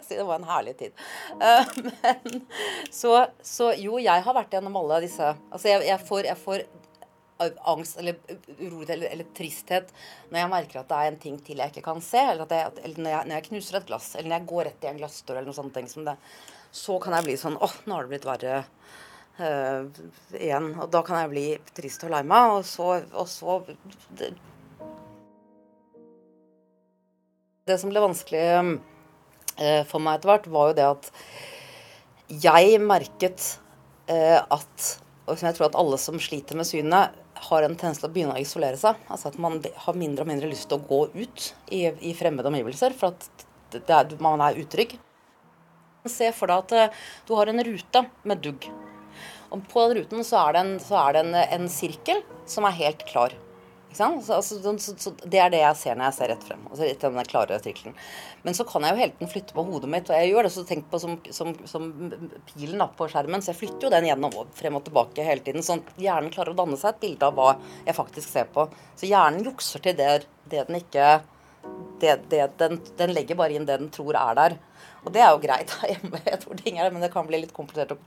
Det 0.10 0.24
var 0.26 0.40
en 0.40 0.48
herlig 0.50 0.74
tid. 0.80 1.02
Eh, 1.38 1.68
men, 1.86 2.40
så, 2.92 3.12
så, 3.46 3.70
jo, 3.78 4.00
jeg 4.02 4.24
har 4.26 4.36
vært 4.36 4.56
gjennom 4.56 4.80
alle 4.82 4.98
disse 5.04 5.28
Altså, 5.30 5.70
jeg, 5.70 5.84
jeg 5.86 6.02
får, 6.08 6.26
jeg 6.26 6.42
får 6.42 6.64
angst 7.70 8.00
eller 8.02 8.18
urolighet 8.58 8.96
eller, 8.96 9.14
eller, 9.14 9.28
tristhet 9.38 9.94
når 10.32 10.42
jeg 10.42 10.52
merker 10.52 10.82
at 10.82 10.90
det 10.90 10.98
er 10.98 11.12
en 11.12 11.20
ting 11.22 11.38
til 11.46 11.62
jeg 11.62 11.72
ikke 11.72 11.86
kan 11.86 12.02
se, 12.04 12.20
eller, 12.34 12.50
jeg, 12.50 12.74
eller 12.82 13.04
når, 13.06 13.14
når, 13.30 13.36
jeg, 13.38 13.46
knuser 13.52 13.80
et 13.80 13.88
glass, 13.88 14.10
eller 14.18 14.32
når 14.32 14.40
jeg 14.42 14.50
går 14.52 14.68
rett 14.68 14.88
i 14.88 14.90
en 14.90 15.00
glassdør, 15.00 15.38
eller 15.38 15.54
noe 15.54 15.60
sånt 15.62 15.76
ting 15.78 15.88
som 15.92 16.10
det 16.10 16.18
så 16.72 17.00
kan 17.02 17.16
jeg 17.18 17.26
bli 17.26 17.38
sånn 17.40 17.58
åh, 17.58 17.76
nå 17.86 17.96
har 17.96 18.06
det 18.06 18.14
blitt 18.14 18.28
verre 18.28 18.60
uh, 19.40 19.88
igjen. 20.38 20.72
Og 20.78 20.92
da 20.94 21.02
kan 21.06 21.24
jeg 21.24 21.32
bli 21.34 21.46
trist 21.78 22.06
og 22.06 22.14
lei 22.14 22.22
meg. 22.28 22.60
Og 22.60 22.68
så, 22.68 22.90
og 23.14 23.30
så 23.32 23.60
det, 24.20 24.32
det, 27.66 27.80
som 27.82 27.92
ble 27.92 28.06
vanskelig 28.06 28.46
uh, 28.60 29.84
for 29.90 30.04
meg 30.04 30.20
etter 30.20 30.34
hvert, 30.34 30.52
var 30.54 30.72
jo 30.72 30.78
det 30.80 30.90
at 30.90 31.12
jeg 32.30 32.78
merket 32.84 33.48
uh, 34.12 34.42
at 34.46 34.92
Og 35.30 35.38
som 35.38 35.46
jeg 35.46 35.58
tror 35.58 35.70
at 35.70 35.78
alle 35.78 35.98
som 36.02 36.22
sliter 36.22 36.58
med 36.58 36.66
synet, 36.66 37.18
har 37.40 37.64
en 37.64 37.76
tendens 37.78 38.02
til 38.02 38.10
å 38.10 38.14
begynne 38.14 38.34
å 38.36 38.42
isolere 38.42 38.78
seg. 38.80 38.98
Altså 39.14 39.30
at 39.30 39.38
man 39.42 39.60
har 39.62 39.98
mindre 39.98 40.26
og 40.26 40.30
mindre 40.32 40.50
lyst 40.50 40.68
til 40.72 40.80
å 40.80 40.88
gå 40.90 41.04
ut 41.14 41.46
i, 41.72 41.86
i 42.10 42.16
fremmede 42.18 42.50
omgivelser, 42.50 42.96
for 42.98 43.14
at 43.14 43.46
er, 43.78 44.16
man 44.20 44.42
er 44.44 44.58
utrygg. 44.60 44.98
Se 46.08 46.32
for 46.36 46.52
deg 46.52 46.64
at 46.64 46.78
eh, 46.78 47.04
du 47.28 47.36
har 47.36 47.52
en 47.52 47.66
rute 47.66 48.06
med 48.24 48.46
dugg. 48.46 48.70
Og 49.50 49.62
på 49.68 49.84
den 49.88 50.00
ruten 50.00 50.24
så 50.24 50.46
er 50.46 50.56
det 50.56 50.66
en, 50.66 50.74
er 50.80 51.14
det 51.16 51.22
en, 51.26 51.38
en 51.60 51.70
sirkel 51.72 52.22
som 52.50 52.68
er 52.70 52.78
helt 52.78 53.06
klar. 53.10 53.36
Så, 53.92 54.04
altså, 54.06 54.78
så, 54.78 54.94
så, 54.98 55.12
det 55.26 55.40
er 55.42 55.50
det 55.50 55.64
jeg 55.64 55.78
ser 55.80 55.96
når 55.98 56.12
jeg 56.12 56.16
ser 56.20 56.30
rett 56.30 56.44
frem. 56.46 56.62
Altså, 56.70 56.86
etter 56.86 57.10
denne 57.10 57.26
klare 57.26 57.58
sirkelen. 57.62 57.96
Men 58.46 58.56
så 58.58 58.66
kan 58.70 58.86
jeg 58.86 58.94
jo 58.94 59.02
hele 59.02 59.16
tiden 59.16 59.32
flytte 59.32 59.56
på 59.56 59.66
hodet 59.66 59.90
mitt, 59.90 60.12
og 60.12 60.20
jeg 60.20 60.30
gjør 60.30 60.46
det. 60.46 60.52
Så 60.54 60.66
tenk 60.70 60.86
på 60.92 61.00
som, 61.02 61.16
som, 61.34 61.56
som 61.70 61.88
pilen 62.52 62.86
på 63.00 63.10
skjermen. 63.10 63.42
Så 63.42 63.52
jeg 63.52 63.60
flytter 63.64 63.88
jo 63.88 63.94
den 63.96 64.10
gjennom 64.12 64.38
og 64.44 64.54
frem 64.58 64.78
og 64.78 64.86
tilbake 64.86 65.26
hele 65.26 65.44
tiden. 65.46 65.66
Sånn 65.66 65.82
at 65.82 66.06
hjernen 66.06 66.34
klarer 66.36 66.54
å 66.54 66.60
danne 66.62 66.78
seg 66.78 66.94
et 66.94 67.04
bilde 67.08 67.32
av 67.32 67.40
hva 67.40 67.56
jeg 67.88 67.98
faktisk 67.98 68.30
ser 68.30 68.48
på. 68.54 68.70
Så 69.00 69.10
hjernen 69.10 69.50
jukser 69.50 69.84
til 69.88 69.98
det, 69.98 70.14
det 70.54 70.68
den 70.70 70.80
ikke 70.84 71.10
det, 72.00 72.16
det, 72.32 72.46
den, 72.60 72.80
den 73.00 73.14
legger 73.16 73.40
bare 73.40 73.56
inn 73.56 73.68
det 73.68 73.80
den 73.82 73.92
tror 73.94 74.18
er 74.18 74.38
der. 74.40 74.58
Og 75.06 75.12
det 75.16 75.24
er 75.24 75.34
jo 75.34 75.44
greit 75.44 75.76
hjemme, 75.92 76.24
jeg 76.26 76.42
tror 76.44 76.64
ting 76.64 76.80
er 76.80 76.88
det, 76.88 76.96
men 76.96 77.06
det 77.06 77.14
kan 77.14 77.28
bli 77.28 77.42
litt 77.44 77.56
komplisert 77.56 77.96
å 77.96 78.00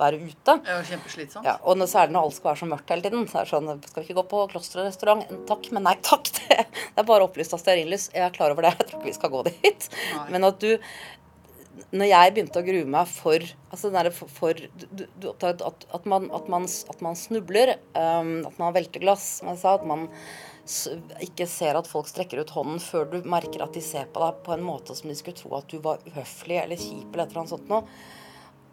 være 0.00 0.20
ute. 0.22 0.56
Ja, 0.64 0.80
kjempeslitsomt. 0.86 1.46
Ja, 1.46 1.56
og 1.60 1.80
særlig 1.84 2.16
når 2.16 2.28
alt 2.28 2.36
skal 2.38 2.50
være 2.50 2.62
så 2.62 2.68
mørkt 2.70 2.92
hele 2.92 3.04
tiden. 3.06 3.28
Så 3.28 3.40
er 3.40 3.46
det 3.46 3.52
sånn 3.52 3.84
Skal 3.84 4.02
vi 4.02 4.08
ikke 4.08 4.20
gå 4.22 4.26
på 4.32 4.42
klosterrestaurant? 4.54 5.32
Takk, 5.50 5.70
men 5.76 5.86
nei 5.88 5.96
takk. 6.04 6.30
Det, 6.40 6.66
det 6.66 7.02
er 7.02 7.06
bare 7.06 7.24
opplyst 7.26 7.54
av 7.54 7.60
stearinlys. 7.62 8.08
Jeg 8.14 8.24
er 8.26 8.34
klar 8.34 8.52
over 8.54 8.66
det. 8.66 8.74
Jeg 8.80 8.88
tror 8.88 9.00
ikke 9.00 9.10
vi 9.10 9.16
skal 9.16 9.32
gå 9.32 9.42
dit. 9.50 9.88
Nei. 10.16 10.26
Men 10.34 10.46
at 10.48 10.60
du 10.62 10.70
Når 11.96 12.10
jeg 12.10 12.32
begynte 12.34 12.60
å 12.60 12.66
grue 12.66 12.86
meg 12.92 13.08
for 13.08 13.44
altså 13.72 13.90
den 13.94 14.10
for, 14.14 14.32
for 14.34 14.58
du, 14.58 15.04
du, 15.22 15.28
at, 15.32 15.62
at, 15.64 16.06
man, 16.10 16.26
at, 16.34 16.48
man, 16.50 16.66
at 16.66 17.00
man 17.02 17.16
snubler, 17.16 17.76
um, 17.94 18.34
at 18.46 18.58
man 18.60 18.74
velter 18.76 19.02
glass, 19.02 19.40
som 19.40 19.50
jeg 19.52 19.62
sa, 19.62 19.76
at 19.78 19.86
man 19.88 20.08
ikke 21.24 21.46
ser 21.50 21.78
at 21.78 21.88
folk 21.90 22.08
strekker 22.10 22.40
ut 22.42 22.54
hånden 22.54 22.80
før 22.82 23.08
du 23.10 23.18
merker 23.28 23.64
at 23.64 23.74
de 23.76 23.82
ser 23.84 24.08
på 24.12 24.22
deg 24.22 24.40
på 24.46 24.54
en 24.54 24.64
måte 24.64 24.96
som 24.96 25.10
de 25.10 25.16
skulle 25.18 25.38
tro 25.38 25.52
at 25.58 25.68
du 25.70 25.78
var 25.82 26.02
uhøflig 26.06 26.58
eller 26.62 26.80
kjip 26.80 27.12
eller 27.12 27.24
et 27.24 27.32
eller 27.32 27.42
annet 27.42 27.54
sånt 27.54 27.70
noe. 27.72 27.84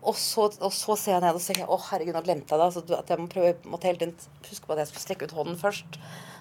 Og 0.07 0.15
så, 0.15 0.45
og 0.63 0.71
så, 0.71 0.95
ser 0.95 1.17
jeg 1.17 1.23
ned 1.25 1.35
og 1.35 1.41
tenker 1.43 1.71
å 1.73 1.77
herregud, 1.89 2.15
nå 2.15 2.21
glemte 2.23 2.53
jeg 2.53 2.61
det. 2.61 2.67
Altså, 2.67 2.83
at 2.95 3.09
jeg 3.11 3.19
må 3.19 3.27
prøve, 3.31 3.53
måtte 3.67 3.89
hele 3.89 3.99
tiden 3.99 4.45
huske 4.47 4.67
på 4.69 4.75
at 4.75 4.83
jeg 4.83 4.91
skulle 4.91 5.03
strekke 5.03 5.27
ut 5.27 5.35
hånden 5.35 5.57
først. 5.59 5.97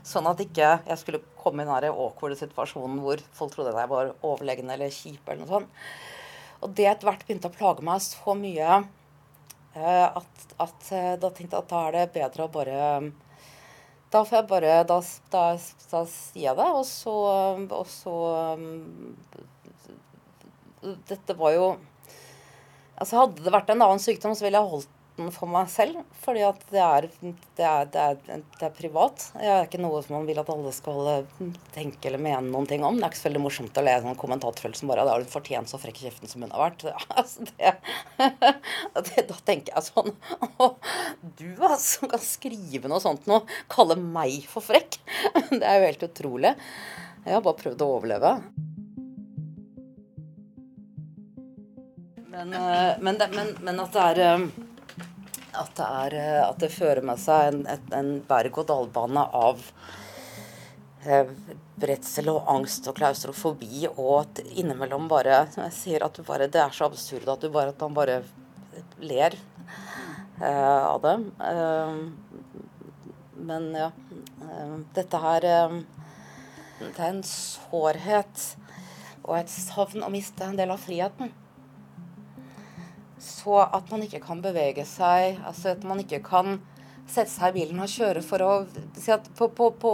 Sånn 0.06 0.28
at 0.30 0.42
ikke 0.44 0.68
jeg 0.86 1.00
skulle 1.00 1.22
komme 1.40 1.64
i 1.64 1.70
den 1.70 1.88
awkwarde 1.88 2.38
situasjonen 2.38 3.00
hvor 3.02 3.22
folk 3.34 3.56
trodde 3.56 3.74
jeg 3.74 3.90
var 3.90 4.12
overlegen 4.20 4.70
eller 4.70 4.92
kjip 4.94 5.26
eller 5.26 5.42
noe 5.42 5.50
sånt. 5.54 5.88
Og 6.62 6.76
det 6.76 6.86
etter 6.90 7.08
hvert 7.08 7.24
begynte 7.26 7.50
å 7.50 7.56
plage 7.56 7.84
meg 7.84 8.04
så 8.04 8.36
mye 8.38 8.78
uh, 9.76 10.06
at, 10.06 10.46
at 10.62 10.90
uh, 10.92 11.14
da 11.20 11.30
tenkte 11.32 11.56
jeg 11.56 11.64
at 11.64 11.72
da 11.72 11.82
er 11.88 11.96
det 11.96 12.06
bedre 12.14 12.46
å 12.46 12.52
bare 12.52 12.78
da 14.16 14.24
får 14.26 14.40
jeg 14.40 14.48
bare 14.50 14.78
Da, 14.88 14.98
da, 15.32 15.44
da 15.92 16.02
sier 16.10 16.48
jeg 16.48 16.58
det, 16.58 16.68
og 16.80 16.84
så, 16.88 17.14
og 17.80 17.86
så 17.90 18.16
um, 18.56 19.14
Dette 21.08 21.36
var 21.38 21.56
jo 21.56 21.70
Altså 22.96 23.20
Hadde 23.20 23.44
det 23.44 23.52
vært 23.52 23.72
en 23.74 23.82
annen 23.84 24.00
sykdom, 24.00 24.32
så 24.36 24.46
ville 24.46 24.60
jeg 24.60 24.72
holdt 24.72 24.92
den 25.16 25.32
for 25.34 25.50
meg 25.50 25.68
selv. 25.72 26.02
Fordi 26.22 26.42
at 26.46 26.62
det 26.70 26.82
er, 26.82 27.08
det, 27.20 27.64
er, 27.64 27.88
det, 27.92 28.02
er, 28.02 28.42
det 28.58 28.66
er, 28.68 28.74
privat. 28.76 29.26
Det 29.34 29.48
er 29.50 29.66
ikke 29.66 29.80
noe 29.82 30.02
som 30.04 30.18
man 30.18 30.28
vil 30.28 30.40
at 30.40 30.50
alle 30.52 30.72
skal 30.74 31.10
eh, 31.12 31.40
tenke 31.74 32.10
eller 32.10 32.22
mene 32.22 32.50
noen 32.50 32.68
ting 32.68 32.84
om. 32.86 32.98
Det 32.98 33.06
er 33.06 33.14
ikke 33.14 33.22
så 33.22 33.28
veldig 33.28 33.44
morsomt 33.46 33.80
å 33.80 33.86
le 33.86 33.96
sånn 34.04 34.20
kommentatorfelt 34.20 34.78
som 34.78 34.92
bare 34.92 35.06
'Da 35.06 35.14
har 35.14 35.24
hun 35.24 35.32
fortjent 35.32 35.72
så 35.72 35.80
frekk 35.80 36.02
i 36.02 36.06
kjeften 36.08 36.32
som 36.32 36.44
hun 36.44 36.54
har 36.54 36.70
vært'. 36.70 36.86
Altså 37.16 37.42
da 39.30 39.36
tenker 39.44 39.72
jeg 39.74 39.84
sånn 39.86 40.12
Å, 40.62 40.68
du 41.38 41.48
altså, 41.60 42.00
som 42.00 42.10
kan 42.10 42.22
skrive 42.22 42.88
noe 42.90 43.02
sånt 43.02 43.26
nå, 43.30 43.40
kalle 43.72 43.96
meg 44.00 44.44
for 44.50 44.64
frekk. 44.64 45.00
Det 45.56 45.64
er 45.64 45.80
jo 45.80 45.90
helt 45.90 46.08
utrolig. 46.10 46.54
Jeg 47.26 47.34
har 47.34 47.42
bare 47.42 47.58
prøvd 47.58 47.82
å 47.82 47.92
overleve. 47.96 48.32
Men, 52.36 52.52
eh, 52.52 52.94
men, 53.00 53.16
men, 53.32 53.52
men 53.64 53.80
at 53.80 53.94
det 53.96 54.02
er 54.12 54.22
eh, 54.26 54.65
at 55.60 55.72
det, 55.78 55.86
er, 55.86 56.16
eh, 56.20 56.42
at 56.46 56.58
det 56.62 56.72
fører 56.74 57.02
med 57.06 57.20
seg 57.22 57.52
en, 57.52 57.62
en- 57.96 58.22
berg-og-dal-bane 58.28 59.24
av 59.36 59.62
eh, 61.06 61.30
redsel 61.82 62.30
og 62.32 62.48
angst 62.52 62.88
og 62.90 62.96
klaustrofobi, 62.98 63.86
og 63.96 64.12
at 64.22 64.42
innimellom 64.56 65.08
bare 65.12 65.42
Jeg 65.56 65.74
sier 65.76 66.04
at 66.06 66.20
bare 66.26 66.48
Det 66.48 66.60
er 66.62 66.74
så 66.74 66.88
absurd 66.88 67.28
at 67.28 67.48
bare 67.52 67.74
at 67.74 67.84
man 67.86 67.96
bare 67.96 68.20
ler 69.00 69.36
eh, 70.40 70.84
av 70.86 71.00
det. 71.04 71.16
Eh, 71.50 71.96
men 73.46 73.70
ja. 73.76 73.90
eh, 74.42 74.76
dette 74.96 75.20
her 75.20 75.44
eh, 75.44 75.80
Det 76.80 76.94
er 76.98 77.10
en 77.10 77.24
sårhet 77.26 78.46
og 79.26 79.34
et 79.40 79.50
savn 79.50 80.04
å 80.06 80.12
miste 80.12 80.44
en 80.46 80.54
del 80.58 80.70
av 80.70 80.78
friheten. 80.78 81.32
Så 83.22 83.58
at 83.64 83.92
man 83.92 84.02
ikke 84.04 84.20
kan 84.24 84.42
bevege 84.44 84.84
seg, 84.88 85.38
altså 85.46 85.72
at 85.72 85.84
man 85.88 86.02
ikke 86.02 86.20
kan 86.24 86.58
sette 87.06 87.30
seg 87.30 87.54
i 87.54 87.60
bilen 87.60 87.80
og 87.80 87.90
kjøre 87.90 88.22
for 88.24 88.42
å 88.44 88.52
si 88.98 89.12
at 89.14 89.28
på, 89.38 89.48
på, 89.54 89.70
på, 89.80 89.92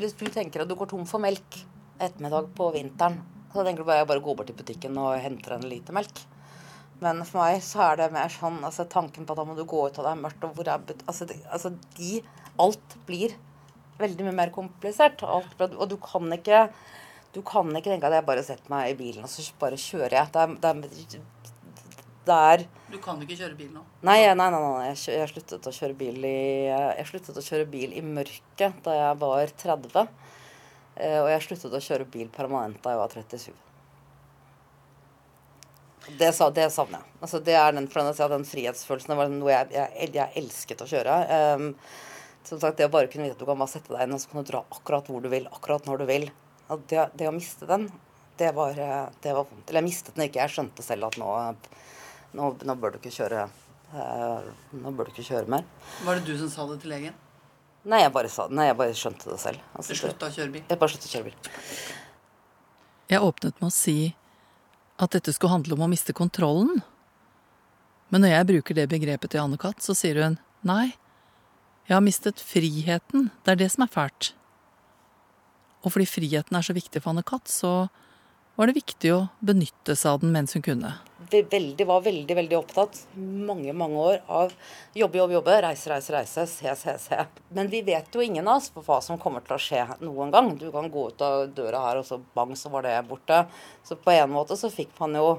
Hvis 0.00 0.16
du 0.18 0.26
tenker 0.32 0.64
at 0.64 0.70
du 0.70 0.76
går 0.78 0.90
tom 0.90 1.04
for 1.08 1.22
melk 1.22 1.60
ettermiddag 2.02 2.50
på 2.56 2.70
vinteren, 2.74 3.20
så 3.52 3.62
tenker 3.62 3.84
du 3.84 3.88
bare 3.88 4.02
jeg 4.02 4.10
bare 4.10 4.24
går 4.24 4.38
bort 4.38 4.50
til 4.50 4.58
butikken 4.58 4.96
og 4.98 5.18
henter 5.22 5.54
en 5.54 5.68
liter 5.68 5.94
melk. 5.94 6.24
Men 7.04 7.20
for 7.26 7.42
meg 7.42 7.60
så 7.62 7.82
er 7.90 8.00
det 8.00 8.12
mer 8.14 8.32
sånn 8.32 8.62
altså 8.66 8.86
tanken 8.90 9.26
på 9.26 9.34
at 9.34 9.40
da 9.40 9.46
må 9.46 9.56
du 9.58 9.64
gå 9.68 9.86
ut, 9.86 9.98
og 9.98 10.06
det 10.06 10.10
er 10.10 10.22
mørkt, 10.24 10.46
og 10.46 10.56
hvor 10.56 10.70
er 10.70 10.82
altså, 11.04 11.28
de, 11.30 11.38
altså 11.50 11.74
de 11.98 12.16
Alt 12.62 12.92
blir 13.02 13.32
veldig 13.98 14.28
mye 14.28 14.36
mer 14.36 14.50
komplisert. 14.54 15.24
Alt, 15.26 15.58
og 15.58 15.88
du 15.90 15.96
kan 15.98 16.30
ikke 16.36 16.68
du 17.34 17.40
kan 17.42 17.66
ikke 17.74 17.90
tenke 17.90 18.06
at 18.06 18.14
jeg 18.14 18.26
bare 18.28 18.44
setter 18.46 18.70
meg 18.70 18.92
i 18.92 18.98
bilen 18.98 19.24
og 19.26 19.30
så 19.32 19.42
bare 19.58 19.78
kjører 19.80 20.20
jeg. 20.20 20.30
Det 20.30 20.42
er, 20.44 20.52
det 20.62 20.70
er, 20.70 21.24
det 22.24 22.36
er 22.50 22.64
Du 22.92 22.96
kan 23.02 23.20
ikke 23.20 23.36
kjøre 23.36 23.56
bil 23.58 23.72
nå. 23.74 23.82
Nei, 24.06 24.20
nei, 24.32 24.46
nei, 24.52 24.60
nei. 24.62 24.86
Jeg, 24.92 25.00
jeg 25.18 25.32
sluttet 25.32 25.68
å 25.68 25.74
kjøre 25.74 25.96
bil 25.98 26.24
i 26.24 26.38
Jeg 26.70 27.08
sluttet 27.10 27.40
å 27.40 27.44
kjøre 27.44 27.66
bil 27.74 27.92
i 27.96 28.04
mørket 28.06 28.80
da 28.86 28.96
jeg 28.96 29.20
var 29.20 29.52
30. 29.64 30.08
eh, 30.96 31.18
Og 31.20 31.28
jeg 31.32 31.44
sluttet 31.48 31.76
å 31.76 31.84
kjøre 31.88 32.08
bil 32.16 32.32
permanent 32.32 32.80
da 32.84 32.94
jeg 32.94 33.02
var 33.02 33.14
37. 33.18 33.52
Det, 36.20 36.32
sa, 36.36 36.50
det 36.52 36.66
savner 36.72 37.00
jeg. 37.00 37.12
Altså, 37.24 37.38
det 37.40 37.54
er 37.56 37.70
den, 37.72 37.86
for 37.88 38.04
den, 38.04 38.32
den 38.34 38.48
frihetsfølelsen 38.48 39.16
var 39.16 39.30
noe 39.32 39.52
jeg, 39.54 39.70
jeg, 39.72 40.10
jeg 40.18 40.36
elsket 40.42 40.82
å 40.84 40.88
kjøre. 40.90 41.14
Um, 41.56 41.70
som 42.44 42.60
sagt, 42.60 42.76
Det 42.76 42.88
å 42.88 42.92
bare 42.92 43.08
kunne 43.08 43.24
vite 43.24 43.38
at 43.38 43.40
du 43.40 43.48
kan 43.48 43.56
bare 43.60 43.72
sette 43.72 43.92
deg 43.94 44.04
inn 44.04 44.12
og 44.12 44.20
så 44.20 44.28
kan 44.28 44.44
du 44.44 44.50
dra 44.50 44.60
akkurat 44.76 45.08
hvor 45.08 45.24
du 45.24 45.30
vil, 45.32 45.46
akkurat 45.48 45.88
når 45.88 46.02
du 46.02 46.06
vil. 46.10 46.26
Det, 46.90 47.06
det 47.16 47.28
å 47.30 47.32
miste 47.32 47.68
den, 47.68 47.88
det 48.40 48.50
var, 48.56 48.76
eh, 48.76 49.06
det 49.24 49.32
var 49.32 49.48
vondt. 49.48 49.64
Eller 49.68 49.80
jeg 49.80 49.88
mistet 49.88 50.16
den 50.16 50.26
ikke. 50.26 50.42
Jeg 50.42 50.52
skjønte 50.52 50.84
selv 50.84 51.08
at 51.08 51.18
nå, 51.20 51.30
nå, 52.34 52.50
nå 52.66 52.74
bør 52.80 52.94
du 52.94 52.98
ikke 53.00 53.12
kjøre 53.14 53.44
eh, 53.46 54.48
Nå 54.80 54.92
bør 54.96 55.08
du 55.08 55.14
ikke 55.14 55.26
kjøre 55.28 55.50
mer. 55.54 55.66
Var 56.06 56.18
det 56.20 56.26
du 56.28 56.34
som 56.40 56.50
sa 56.52 56.66
det 56.70 56.80
til 56.82 56.92
legen? 56.94 57.14
Nei, 57.84 58.00
jeg 58.00 58.12
bare, 58.14 58.30
sa, 58.32 58.46
nei, 58.48 58.66
jeg 58.70 58.76
bare 58.80 58.96
skjønte 58.96 59.28
det 59.28 59.38
selv. 59.42 59.60
Du 59.60 59.78
Altså, 59.78 59.92
du 59.92 60.00
slutta 60.00 60.30
å 60.30 60.34
kjøre 60.34 60.52
bil? 60.54 60.62
jeg 60.70 60.80
bare 60.80 60.92
sluttet 60.94 61.10
å 61.10 61.14
kjøre 61.14 61.28
bil. 61.28 61.52
Jeg 63.12 63.20
åpnet 63.28 63.60
med 63.60 63.68
å 63.68 63.74
si 63.76 63.98
at 65.04 65.12
dette 65.12 65.34
skulle 65.36 65.52
handle 65.52 65.76
om 65.76 65.84
å 65.84 65.90
miste 65.92 66.14
kontrollen. 66.16 66.80
Men 68.08 68.24
når 68.24 68.32
jeg 68.32 68.48
bruker 68.52 68.78
det 68.78 68.86
begrepet 68.88 69.34
til 69.34 69.42
Anne-Kat., 69.42 69.82
så 69.84 69.92
sier 69.98 70.22
hun 70.22 70.38
nei, 70.64 70.94
jeg 71.84 71.96
har 71.98 72.04
mistet 72.04 72.40
friheten. 72.40 73.28
Det 73.44 73.52
er 73.52 73.60
det 73.60 73.68
som 73.74 73.84
er 73.84 73.92
fælt. 73.92 74.30
Og 75.84 75.92
fordi 75.92 76.06
friheten 76.08 76.56
er 76.56 76.64
så 76.64 76.72
viktig 76.76 77.02
for 77.04 77.12
Anne-Kat., 77.12 77.50
så 77.52 77.72
var 78.54 78.70
det 78.70 78.76
viktig 78.76 79.10
å 79.14 79.26
benytte 79.44 79.96
seg 79.98 80.14
av 80.14 80.22
den 80.22 80.34
mens 80.34 80.54
hun 80.56 80.64
kunne. 80.64 80.94
Veldig, 81.34 81.86
var 81.88 82.02
veldig 82.04 82.34
veldig 82.36 82.56
opptatt 82.58 82.98
mange 83.16 83.72
mange 83.74 83.98
år 83.98 84.18
av 84.30 84.52
jobbe, 84.94 85.18
jobbe, 85.18 85.34
jobbe, 85.34 85.54
reise, 85.64 85.88
reise, 85.90 86.12
reise, 86.14 86.44
se, 86.50 86.74
se, 86.78 86.94
se. 87.00 87.24
Men 87.56 87.70
vi 87.72 87.80
vet 87.82 88.14
jo 88.14 88.22
ingen 88.22 88.46
av 88.46 88.60
oss 88.60 88.68
på 88.70 88.84
hva 88.86 89.00
som 89.02 89.18
kommer 89.18 89.42
til 89.42 89.56
å 89.56 89.62
skje 89.64 89.86
noen 90.04 90.30
gang. 90.34 90.52
Du 90.60 90.68
kan 90.74 90.86
gå 90.92 91.08
ut 91.10 91.24
av 91.24 91.48
døra 91.56 91.80
her, 91.88 92.02
og 92.02 92.06
så 92.06 92.20
bang, 92.36 92.54
så 92.58 92.70
var 92.70 92.86
det 92.86 92.94
borte. 93.08 93.40
Så 93.82 93.98
på 93.98 94.14
en 94.14 94.30
måte 94.36 94.58
så 94.60 94.70
fikk 94.70 94.94
man 95.00 95.18
jo 95.18 95.32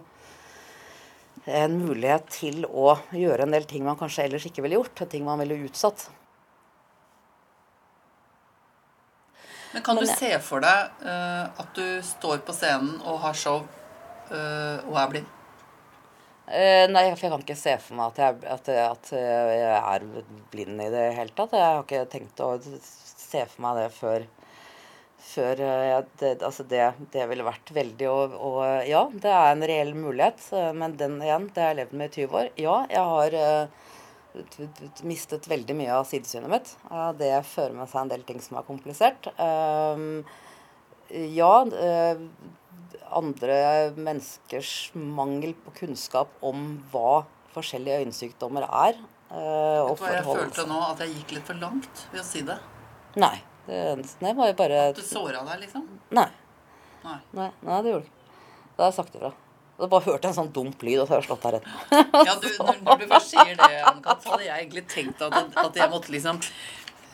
en 1.45 1.79
mulighet 1.79 2.27
til 2.34 2.65
å 2.65 2.98
gjøre 3.13 3.45
en 3.45 3.53
del 3.53 3.69
ting 3.69 3.86
man 3.86 4.00
kanskje 4.00 4.25
ellers 4.25 4.50
ikke 4.50 4.65
ville 4.65 4.81
gjort. 4.81 5.05
Ting 5.07 5.24
man 5.27 5.39
ville 5.43 5.62
utsatt. 5.69 6.10
Men 9.75 9.84
kan 9.84 9.98
Men 9.98 10.05
du 10.08 10.08
se 10.08 10.29
for 10.39 10.63
deg 10.63 11.01
uh, 11.03 11.50
at 11.60 11.72
du 11.75 11.88
står 12.08 12.46
på 12.48 12.53
scenen 12.55 12.94
og 13.03 13.17
har 13.25 13.36
show 13.36 13.58
uh, 13.60 14.77
og 14.88 14.94
er 15.01 15.10
blind? 15.12 15.34
Uh, 16.48 16.86
nei, 16.94 17.10
for 17.10 17.25
jeg 17.25 17.34
kan 17.34 17.44
ikke 17.44 17.58
se 17.60 17.74
for 17.84 17.98
meg 17.98 18.13
at 18.13 18.22
jeg, 18.24 18.38
at, 18.53 18.70
at 18.86 19.12
jeg 19.12 19.74
er 19.82 20.05
blind 20.53 20.79
i 20.79 20.88
det 20.94 21.03
hele 21.17 21.36
tatt. 21.36 21.58
Jeg 21.60 21.67
har 21.67 21.84
ikke 21.84 22.05
tenkt 22.13 22.39
å 22.39 22.53
se 22.63 23.44
for 23.51 23.65
meg 23.65 23.82
det 23.82 23.89
før 23.98 24.29
før 25.25 25.60
ja, 25.60 26.00
det, 26.22 26.32
altså 26.46 26.63
det, 26.70 26.84
det 27.12 27.24
ville 27.27 27.44
vært 27.44 27.72
veldig 27.74 28.08
og, 28.08 28.36
og 28.38 28.60
ja, 28.88 29.01
det 29.12 29.32
er 29.34 29.50
en 29.50 29.67
reell 29.67 29.91
mulighet. 29.98 30.39
Men 30.77 30.96
den 31.01 31.17
igjen, 31.20 31.50
det 31.51 31.65
har 31.65 31.74
jeg 31.74 31.82
levd 31.82 32.00
med 32.00 32.13
i 32.13 32.24
20 32.24 32.39
år. 32.39 32.51
Ja, 32.62 32.77
jeg 32.94 33.12
har 33.12 33.38
mistet 35.08 35.48
veldig 35.50 35.75
mye 35.77 35.94
av 35.96 36.06
sidesynet 36.10 36.50
mitt. 36.51 36.74
Eh, 36.92 37.12
Det 37.20 37.32
fører 37.46 37.74
med 37.77 37.89
seg 37.89 38.01
en 38.01 38.12
del 38.13 38.24
ting 38.27 38.42
som 38.42 38.58
er 38.58 38.63
komplisert. 38.68 39.27
Um, 39.39 40.24
ja, 41.10 41.51
eh, 41.65 42.18
andre 43.15 43.58
menneskers 43.96 44.92
mangel 44.96 45.54
på 45.65 45.74
kunnskap 45.82 46.32
om 46.42 46.82
hva 46.92 47.25
forskjellige 47.56 48.01
øyensykdommer 48.04 48.63
er. 48.68 48.96
eh, 49.32 49.86
Vet 49.86 49.98
du 50.00 50.04
hva 50.04 50.13
jeg 50.13 50.24
følte 50.25 50.68
nå? 50.68 50.80
At 50.92 51.00
jeg 51.00 51.15
gikk 51.15 51.32
litt 51.38 51.46
for 51.46 51.54
langt 51.62 52.08
ved 52.12 52.22
å 52.22 52.25
si 52.25 52.42
det. 52.42 52.58
Nei. 53.15 53.42
Det, 53.65 53.80
det 54.20 54.36
var 54.38 54.51
jo 54.51 54.54
bare 54.60 54.82
At 54.89 54.96
du 54.96 55.01
såra 55.01 55.39
deg, 55.48 55.62
liksom. 55.63 55.88
Nei. 56.12 56.27
Nei. 57.04 57.20
Nei, 57.34 57.51
nei 57.65 57.82
det 57.82 57.92
gjorde 57.96 58.06
du 58.06 58.12
ikke. 58.12 58.12
Da 58.75 58.84
har 58.84 58.92
jeg 58.92 58.98
sagt 59.00 59.15
ifra. 59.15 59.32
Du 59.75 59.84
så 59.84 59.89
bare 59.91 60.05
hørte 60.05 60.24
jeg 60.24 60.32
en 60.32 60.38
sånn 60.38 60.51
dump 60.55 60.84
lyd, 60.88 61.01
og 61.01 61.08
så 61.08 61.15
har 61.15 61.20
jeg 61.20 61.27
slått 61.27 61.46
deg 61.46 61.55
rett. 61.58 61.65
Ja, 62.29 62.36
du, 62.39 62.48
når, 62.63 62.77
når 62.86 63.01
du 63.01 63.05
først 63.12 63.34
sier 63.34 63.58
det, 63.60 63.72
Anne-Kat., 63.89 64.22
så 64.24 64.32
hadde 64.32 64.46
jeg 64.46 64.62
egentlig 64.62 64.84
tenkt 64.91 65.24
at, 65.25 65.36
at 65.60 65.79
jeg 65.82 65.91
måtte 65.91 66.13
liksom 66.15 66.39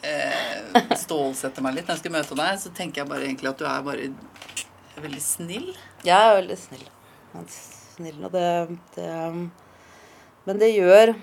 eh, 0.06 0.84
stålsette 1.02 1.64
meg 1.66 1.80
litt 1.80 1.90
når 1.90 1.98
jeg 1.98 2.04
skulle 2.04 2.20
møte 2.20 2.38
deg. 2.38 2.62
Så 2.62 2.74
tenker 2.78 3.02
jeg 3.02 3.10
bare 3.10 3.26
egentlig 3.26 3.50
at 3.50 3.64
du 3.64 3.66
er 3.66 3.88
bare 3.88 4.12
veldig 5.02 5.24
snill. 5.26 5.68
Jeg 6.06 6.14
er 6.14 6.38
veldig 6.38 6.60
snill. 6.62 6.86
Snill, 7.56 8.22
og 8.28 8.34
det, 8.36 8.48
det 8.94 9.10
Men 10.46 10.62
det 10.62 10.74
gjør 10.74 11.16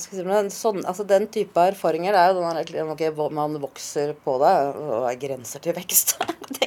si, 0.00 0.20
sånn, 0.54 0.82
altså 0.84 1.04
Den 1.08 1.26
type 1.32 1.68
erfaringer 1.72 2.14
det 2.14 2.22
er 2.22 2.32
jo 2.32 2.40
den 2.40 2.60
der, 2.72 2.92
okay, 2.92 3.12
man 3.36 3.58
vokser 3.60 4.14
på 4.24 4.38
det, 4.40 4.54
og 4.80 5.10
er 5.10 5.20
grenser 5.20 5.64
til 5.64 5.76
vekst. 5.76 6.16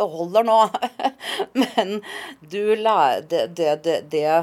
Det 0.00 0.08
holder 0.08 0.46
nå. 0.48 0.58
Men 1.60 1.98
du 2.52 2.60
lærer 2.80 3.26
Det, 3.28 3.42
det, 3.58 3.72
det, 3.84 3.96
det, 4.14 4.36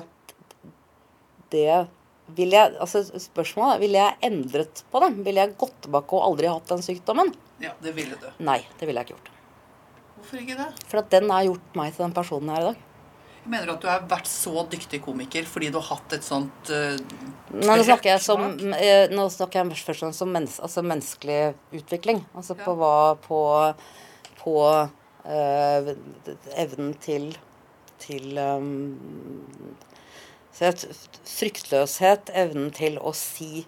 det 1.54 1.78
vil 2.38 2.52
jeg, 2.52 2.74
altså 2.84 3.02
Spørsmålet 3.08 3.80
ville 3.82 4.02
jeg 4.02 4.18
endret 4.28 4.84
på 4.92 5.02
det? 5.04 5.14
Ville 5.26 5.46
jeg 5.46 5.56
gått 5.60 5.78
tilbake 5.86 6.18
og 6.18 6.26
aldri 6.28 6.50
hatt 6.52 6.68
den 6.74 6.84
sykdommen? 6.86 7.32
Ja, 7.64 7.72
det 7.82 7.96
ville 7.98 8.18
du. 8.20 8.28
Nei, 8.44 8.60
det 8.78 8.86
ville 8.90 9.00
jeg 9.02 9.10
ikke 9.10 9.16
gjort. 9.18 9.32
Hvorfor 10.18 10.42
ikke 10.44 10.58
det? 10.60 10.68
For 10.92 11.00
at 11.02 11.10
den 11.14 11.32
har 11.32 11.48
gjort 11.48 11.80
meg 11.80 11.96
til 11.96 12.04
den 12.04 12.16
personen 12.18 12.52
jeg 12.52 12.60
er 12.60 12.66
i 12.66 12.70
dag. 12.74 12.84
Jeg 13.38 13.52
Mener 13.54 13.70
du 13.70 13.74
at 13.78 13.84
du 13.86 13.88
har 13.88 14.06
vært 14.12 14.28
så 14.28 14.66
dyktig 14.68 15.00
komiker 15.06 15.46
fordi 15.48 15.70
du 15.72 15.78
har 15.80 15.88
hatt 15.94 16.18
et 16.18 16.26
sånt 16.26 16.72
eh, 16.76 16.98
Nå 17.56 17.78
snakker 17.88 18.12
jeg 18.12 18.24
som, 18.26 18.44
eh, 18.76 19.08
nå 19.14 19.30
snakker 19.32 19.62
jeg 19.62 19.72
først 19.72 19.94
og 19.94 20.02
fremst 20.02 20.26
om 20.26 20.36
altså 20.42 20.84
menneskelig 20.84 21.40
utvikling. 21.80 22.26
Altså 22.36 22.58
på 22.60 22.76
Ja. 22.76 22.80
hva 22.82 22.96
På, 23.24 23.40
på 24.42 24.58
eh, 25.27 25.93
evnen 26.55 26.96
til 27.03 27.31
til 28.01 28.38
um, 28.38 29.48
Fryktløshet, 30.57 32.31
evnen 32.34 32.72
til 32.74 32.98
å 32.98 33.12
si 33.17 33.65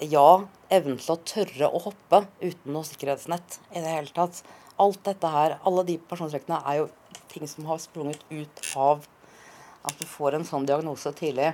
ja, 0.00 0.44
evnen 0.72 0.98
til 1.00 1.14
å 1.14 1.22
tørre 1.28 1.68
å 1.68 1.80
hoppe 1.86 2.22
uten 2.40 2.72
noe 2.72 2.86
sikkerhetsnett 2.88 3.58
i 3.72 3.82
det 3.82 3.90
hele 3.92 4.12
tatt. 4.16 4.40
Alt 4.80 5.02
dette 5.06 5.30
her, 5.30 5.58
alle 5.68 5.84
de 5.86 5.98
personstrekkene 6.10 6.62
er 6.64 6.80
jo 6.80 6.88
ting 7.30 7.46
som 7.50 7.68
har 7.68 7.82
sprunget 7.82 8.24
ut 8.30 8.64
av 8.76 9.04
at 9.84 10.00
du 10.00 10.06
får 10.08 10.38
en 10.38 10.48
sånn 10.48 10.66
diagnose 10.68 11.12
tidlig. 11.16 11.52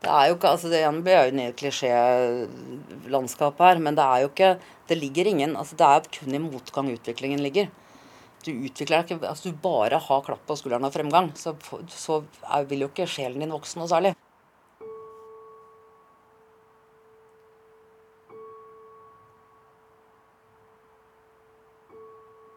Det 0.00 0.08
er 0.08 0.30
jo 0.30 0.38
ikke, 0.38 0.50
altså 0.54 0.70
det 0.72 0.80
blir 1.04 1.28
jo 1.28 1.34
nye 1.36 1.52
klisjélandskapet 1.60 3.66
her, 3.66 3.76
men 3.84 3.98
det 3.98 4.06
er 4.06 4.18
jo 4.22 4.28
ikke 4.30 4.50
Det 4.88 4.96
ligger 4.96 5.28
ingen 5.28 5.52
altså 5.60 5.76
Det 5.76 5.86
er 5.86 6.08
kun 6.16 6.34
i 6.34 6.40
motgang 6.40 6.88
utviklingen 6.94 7.42
ligger. 7.44 7.68
Du 8.40 8.50
utvikler 8.50 8.96
deg 8.96 9.04
ikke 9.18 9.28
altså 9.28 9.50
Du 9.50 9.56
bare 9.60 9.98
har 10.00 10.24
klapp 10.24 10.40
på 10.48 10.56
skulderen 10.56 10.88
og 10.88 10.94
fremgang, 10.94 11.28
så, 11.36 11.52
så 11.92 12.24
er, 12.48 12.64
vil 12.64 12.80
jo 12.86 12.88
ikke 12.88 13.06
sjelen 13.06 13.40
din 13.44 13.52
vokse 13.52 13.76
noe 13.76 13.88
særlig. 13.92 14.16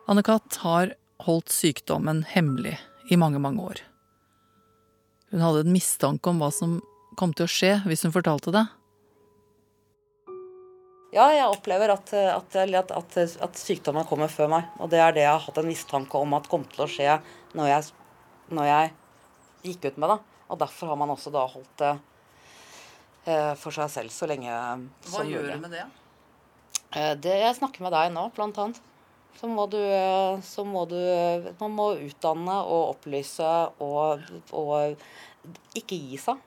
Anne-Kat. 0.07 0.55
har 0.63 0.95
holdt 1.23 1.51
sykdommen 1.51 2.23
hemmelig 2.27 2.77
i 3.11 3.15
mange, 3.19 3.39
mange 3.39 3.63
år. 3.63 3.83
Hun 5.31 5.43
hadde 5.43 5.63
en 5.63 5.75
mistanke 5.75 6.29
om 6.29 6.41
hva 6.43 6.51
som 6.53 6.81
kom 7.19 7.33
til 7.35 7.47
å 7.47 7.51
skje 7.51 7.75
hvis 7.87 8.05
hun 8.05 8.13
fortalte 8.15 8.53
det. 8.55 8.63
Ja, 11.13 11.27
jeg 11.29 11.45
opplever 11.45 11.91
at, 11.93 12.09
at, 12.09 12.55
at, 12.57 13.17
at, 13.19 13.59
sykdommen 13.59 14.05
kommer 14.09 14.31
før 14.33 14.49
meg. 14.49 14.69
Og 14.81 14.89
det 14.89 15.01
er 15.03 15.13
det 15.13 15.25
jeg 15.27 15.29
har 15.29 15.43
hatt 15.43 15.59
en 15.61 15.69
mistanke 15.69 16.17
om 16.17 16.33
at 16.33 16.49
kom 16.49 16.63
til 16.71 16.87
å 16.87 16.89
skje 16.89 17.19
når 17.53 17.69
jeg, 17.69 17.91
når 18.49 18.69
jeg 18.69 18.93
gikk 19.67 19.85
ut 19.91 19.99
med 20.01 20.13
det. 20.15 20.17
Og 20.49 20.61
derfor 20.63 20.89
har 20.89 20.97
man 20.99 21.13
også 21.13 21.33
da 21.33 21.43
holdt 21.49 21.75
det 21.83 21.91
eh, 23.29 23.53
for 23.61 23.75
seg 23.75 23.91
selv 23.93 24.15
så 24.15 24.29
lenge 24.29 24.49
som 24.49 24.81
mulig. 24.81 25.11
Hva 25.13 25.27
gjør 25.29 25.51
du 25.51 25.67
med 25.67 25.75
det? 25.77 25.85
Eh, 26.97 27.13
det 27.21 27.37
jeg 27.43 27.59
snakker 27.59 27.85
med 27.85 27.93
deg 27.93 28.09
nå, 28.15 28.25
blant 28.33 28.57
annet. 28.65 28.81
Så 29.37 29.49
må 29.49 29.65
du, 29.65 29.79
så 30.45 30.61
må 30.61 30.83
du 30.85 30.99
Man 31.57 31.73
må 31.73 31.87
utdanne 31.97 32.57
og 32.69 32.91
opplyse 32.91 33.47
og, 33.81 34.21
og 34.53 35.77
ikke 35.77 35.97
gi 35.97 36.19
seg. 36.21 36.41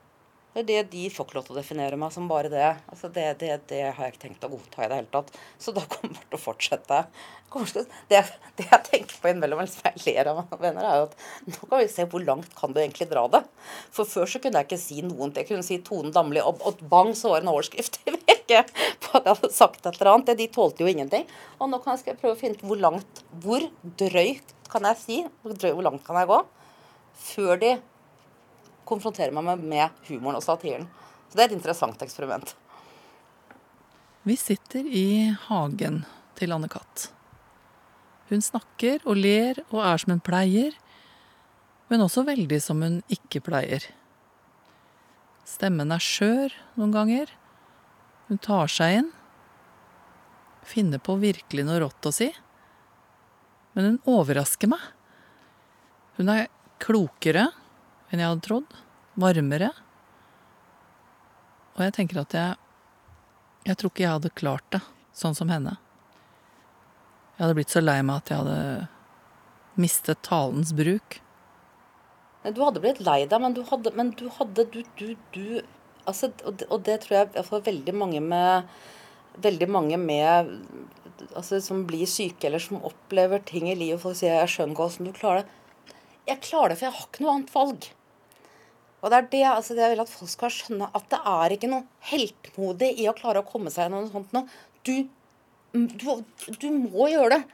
Det, 0.56 0.62
er 0.62 0.68
det 0.68 0.82
de 0.88 1.08
får 1.12 1.26
ikke 1.26 1.36
lov 1.36 1.44
til 1.44 1.52
å 1.52 1.58
definere 1.58 1.96
meg 2.00 2.12
som 2.14 2.28
bare 2.30 2.48
det. 2.48 2.68
Altså 2.88 3.10
det, 3.12 3.26
det, 3.42 3.50
det, 3.68 3.80
har 3.92 4.06
jeg 4.06 4.14
ikke 4.14 4.22
tenkt 4.22 4.46
å 4.46 4.48
godta 4.54 4.86
i 4.86 4.88
det 4.88 5.00
hele 5.02 5.10
tatt. 5.12 5.34
Så 5.60 5.74
da 5.76 5.82
kommer 5.84 6.16
jeg 6.16 6.30
til 6.30 6.38
å 6.38 6.40
fortsette. 6.40 7.00
Det, 8.08 8.22
det 8.56 8.64
jeg 8.70 8.84
tenker 8.86 9.18
på 9.20 9.28
innimellom 9.30 9.60
som 9.68 9.84
jeg 9.90 10.00
ler 10.06 10.30
av 10.32 10.40
venner, 10.60 10.86
er 10.88 11.04
at 11.04 11.12
nå 11.44 11.58
kan 11.60 11.82
vi 11.82 11.90
se 11.92 12.06
hvor 12.08 12.24
langt 12.24 12.56
kan 12.56 12.72
du 12.72 12.80
egentlig 12.80 13.08
dra 13.10 13.26
det. 13.34 13.42
For 13.92 14.08
før 14.08 14.32
så 14.32 14.40
kunne 14.40 14.62
jeg 14.62 14.68
ikke 14.70 14.80
si 14.80 15.02
noen 15.04 15.34
ting. 15.34 15.44
Jeg 15.44 15.50
kunne 15.50 15.66
si 15.66 15.78
Tone 15.84 16.12
Damli, 16.14 16.40
og, 16.40 16.62
og 16.64 16.80
bang, 16.88 17.12
så 17.16 17.34
var 17.34 17.44
det 17.44 17.48
en 17.48 17.52
overskrift 17.52 18.00
i 18.08 18.14
VG 18.16 18.54
på 19.04 19.12
at 19.18 19.28
jeg 19.28 19.40
hadde 19.42 19.52
sagt 19.58 19.84
et 19.84 19.90
eller 19.92 20.12
annet. 20.14 20.32
De 20.40 20.48
tålte 20.56 20.86
jo 20.86 20.88
ingenting. 20.88 21.28
Og 21.60 21.68
nå 21.68 21.82
kan 21.84 22.00
jeg 22.00 22.16
prøve 22.16 22.32
å 22.32 22.40
finne 22.40 22.56
ut 22.56 22.64
hvor 22.64 22.80
langt 22.80 23.22
Hvor 23.44 23.68
drøyt 24.00 24.56
kan 24.72 24.88
jeg 24.88 25.02
si? 25.02 25.20
Hvor, 25.44 25.52
drøy, 25.52 25.74
hvor 25.76 25.86
langt 25.90 26.04
kan 26.06 26.16
jeg 26.22 26.32
gå? 26.32 26.40
Før 27.26 27.60
de 27.60 27.76
konfrontere 28.86 29.34
meg 29.34 29.44
med, 29.46 29.66
med 29.66 30.06
humoren 30.08 30.38
og 30.38 30.44
satiren. 30.44 30.86
Så 31.28 31.36
det 31.36 31.44
er 31.44 31.50
et 31.50 31.58
interessant 31.58 32.02
eksperiment. 32.06 32.54
Vi 34.26 34.34
sitter 34.38 34.86
i 34.86 35.34
hagen 35.46 36.00
til 36.38 36.54
Anne-Kat. 36.54 37.10
Hun 38.26 38.42
snakker 38.42 39.04
og 39.06 39.20
ler 39.20 39.60
og 39.68 39.84
er 39.84 40.02
som 40.02 40.16
hun 40.16 40.22
pleier, 40.24 40.74
men 41.86 42.02
også 42.02 42.24
veldig 42.26 42.58
som 42.62 42.82
hun 42.82 42.98
ikke 43.12 43.44
pleier. 43.46 43.84
Stemmen 45.46 45.94
er 45.94 46.02
skjør 46.02 46.54
noen 46.74 46.94
ganger. 46.94 47.30
Hun 48.26 48.42
tar 48.42 48.70
seg 48.72 48.96
inn. 49.00 49.12
Finner 50.66 50.98
på 50.98 51.14
virkelig 51.22 51.62
noe 51.68 51.78
rått 51.84 52.10
å 52.10 52.14
si. 52.14 52.32
Men 53.78 53.92
hun 53.92 54.00
overrasker 54.10 54.72
meg. 54.72 54.82
Hun 56.18 56.32
er 56.34 56.48
klokere 56.82 57.46
enn 58.16 58.24
jeg 58.24 58.32
hadde 58.32 58.46
trodd. 58.48 58.76
Varmere. 59.20 59.70
Og 61.76 61.84
jeg 61.84 61.98
tenker 62.00 62.22
at 62.24 62.36
jeg 62.36 62.62
Jeg 63.66 63.76
tror 63.76 63.90
ikke 63.90 64.02
jeg 64.04 64.14
hadde 64.14 64.36
klart 64.38 64.66
det 64.70 64.78
sånn 65.16 65.34
som 65.34 65.48
henne. 65.50 65.72
Jeg 67.34 67.42
hadde 67.42 67.56
blitt 67.58 67.72
så 67.74 67.80
lei 67.82 67.96
meg 68.06 68.20
at 68.20 68.30
jeg 68.30 68.44
hadde 68.44 68.60
mistet 69.74 70.20
talens 70.22 70.70
bruk. 70.76 71.18
Du 72.46 72.60
hadde 72.62 72.82
blitt 72.84 73.00
lei 73.02 73.24
deg, 73.26 73.40
men 73.42 73.56
du 73.56 73.64
hadde, 73.66 73.90
men 73.98 74.12
du, 74.14 74.28
hadde 74.36 74.68
du, 74.70 74.78
du, 75.00 75.08
du 75.34 75.42
altså, 76.06 76.30
og, 76.44 76.60
det, 76.60 76.68
og, 76.70 76.84
det, 76.86 77.00
tror 77.02 77.18
jeg 77.18 77.44
for 77.48 77.64
veldig 77.66 77.96
mange 77.96 78.22
med 78.22 78.76
Veldig 79.36 79.66
mange 79.68 79.98
med 80.00 80.54
altså, 81.36 81.58
som 81.60 81.82
blir 81.84 82.08
syke, 82.08 82.46
eller 82.48 82.62
som 82.62 82.78
opplever 82.88 83.42
ting 83.44 83.66
i 83.68 83.74
livet. 83.76 84.00
Folk 84.00 84.16
sier 84.16 84.32
'jeg 84.32 84.48
skjønner 84.48 84.72
ikke 84.72 84.86
hvordan 84.86 85.10
du 85.10 85.18
klarer 85.18 85.42
det'. 85.42 85.92
Jeg 86.30 86.40
klarer 86.46 86.72
det, 86.72 86.78
for 86.78 86.86
jeg 86.86 86.94
har 86.96 87.08
ikke 87.10 87.24
noe 87.24 87.34
annet 87.34 87.52
valg. 87.52 87.88
Og 89.06 89.12
det 89.12 89.18
er 89.20 89.26
det, 89.30 89.42
altså 89.46 89.74
det 89.76 89.84
jeg 89.84 89.92
vil 89.92 90.02
at 90.02 90.10
folk 90.10 90.30
skal 90.32 90.50
skjønne, 90.50 90.88
at 90.98 91.04
det 91.12 91.18
er 91.30 91.52
ikke 91.54 91.68
noe 91.70 91.84
heltmodig 92.08 92.88
i 92.98 93.04
å 93.06 93.14
klare 93.14 93.44
å 93.44 93.46
komme 93.46 93.70
seg 93.70 93.86
gjennom 93.86 94.02
noe 94.02 94.10
sånt 94.10 94.32
noe. 94.34 94.56
Du, 94.82 94.96
du, 95.70 96.08
du, 96.58 96.66
må 96.74 97.06
gjøre 97.12 97.36
det. 97.36 97.44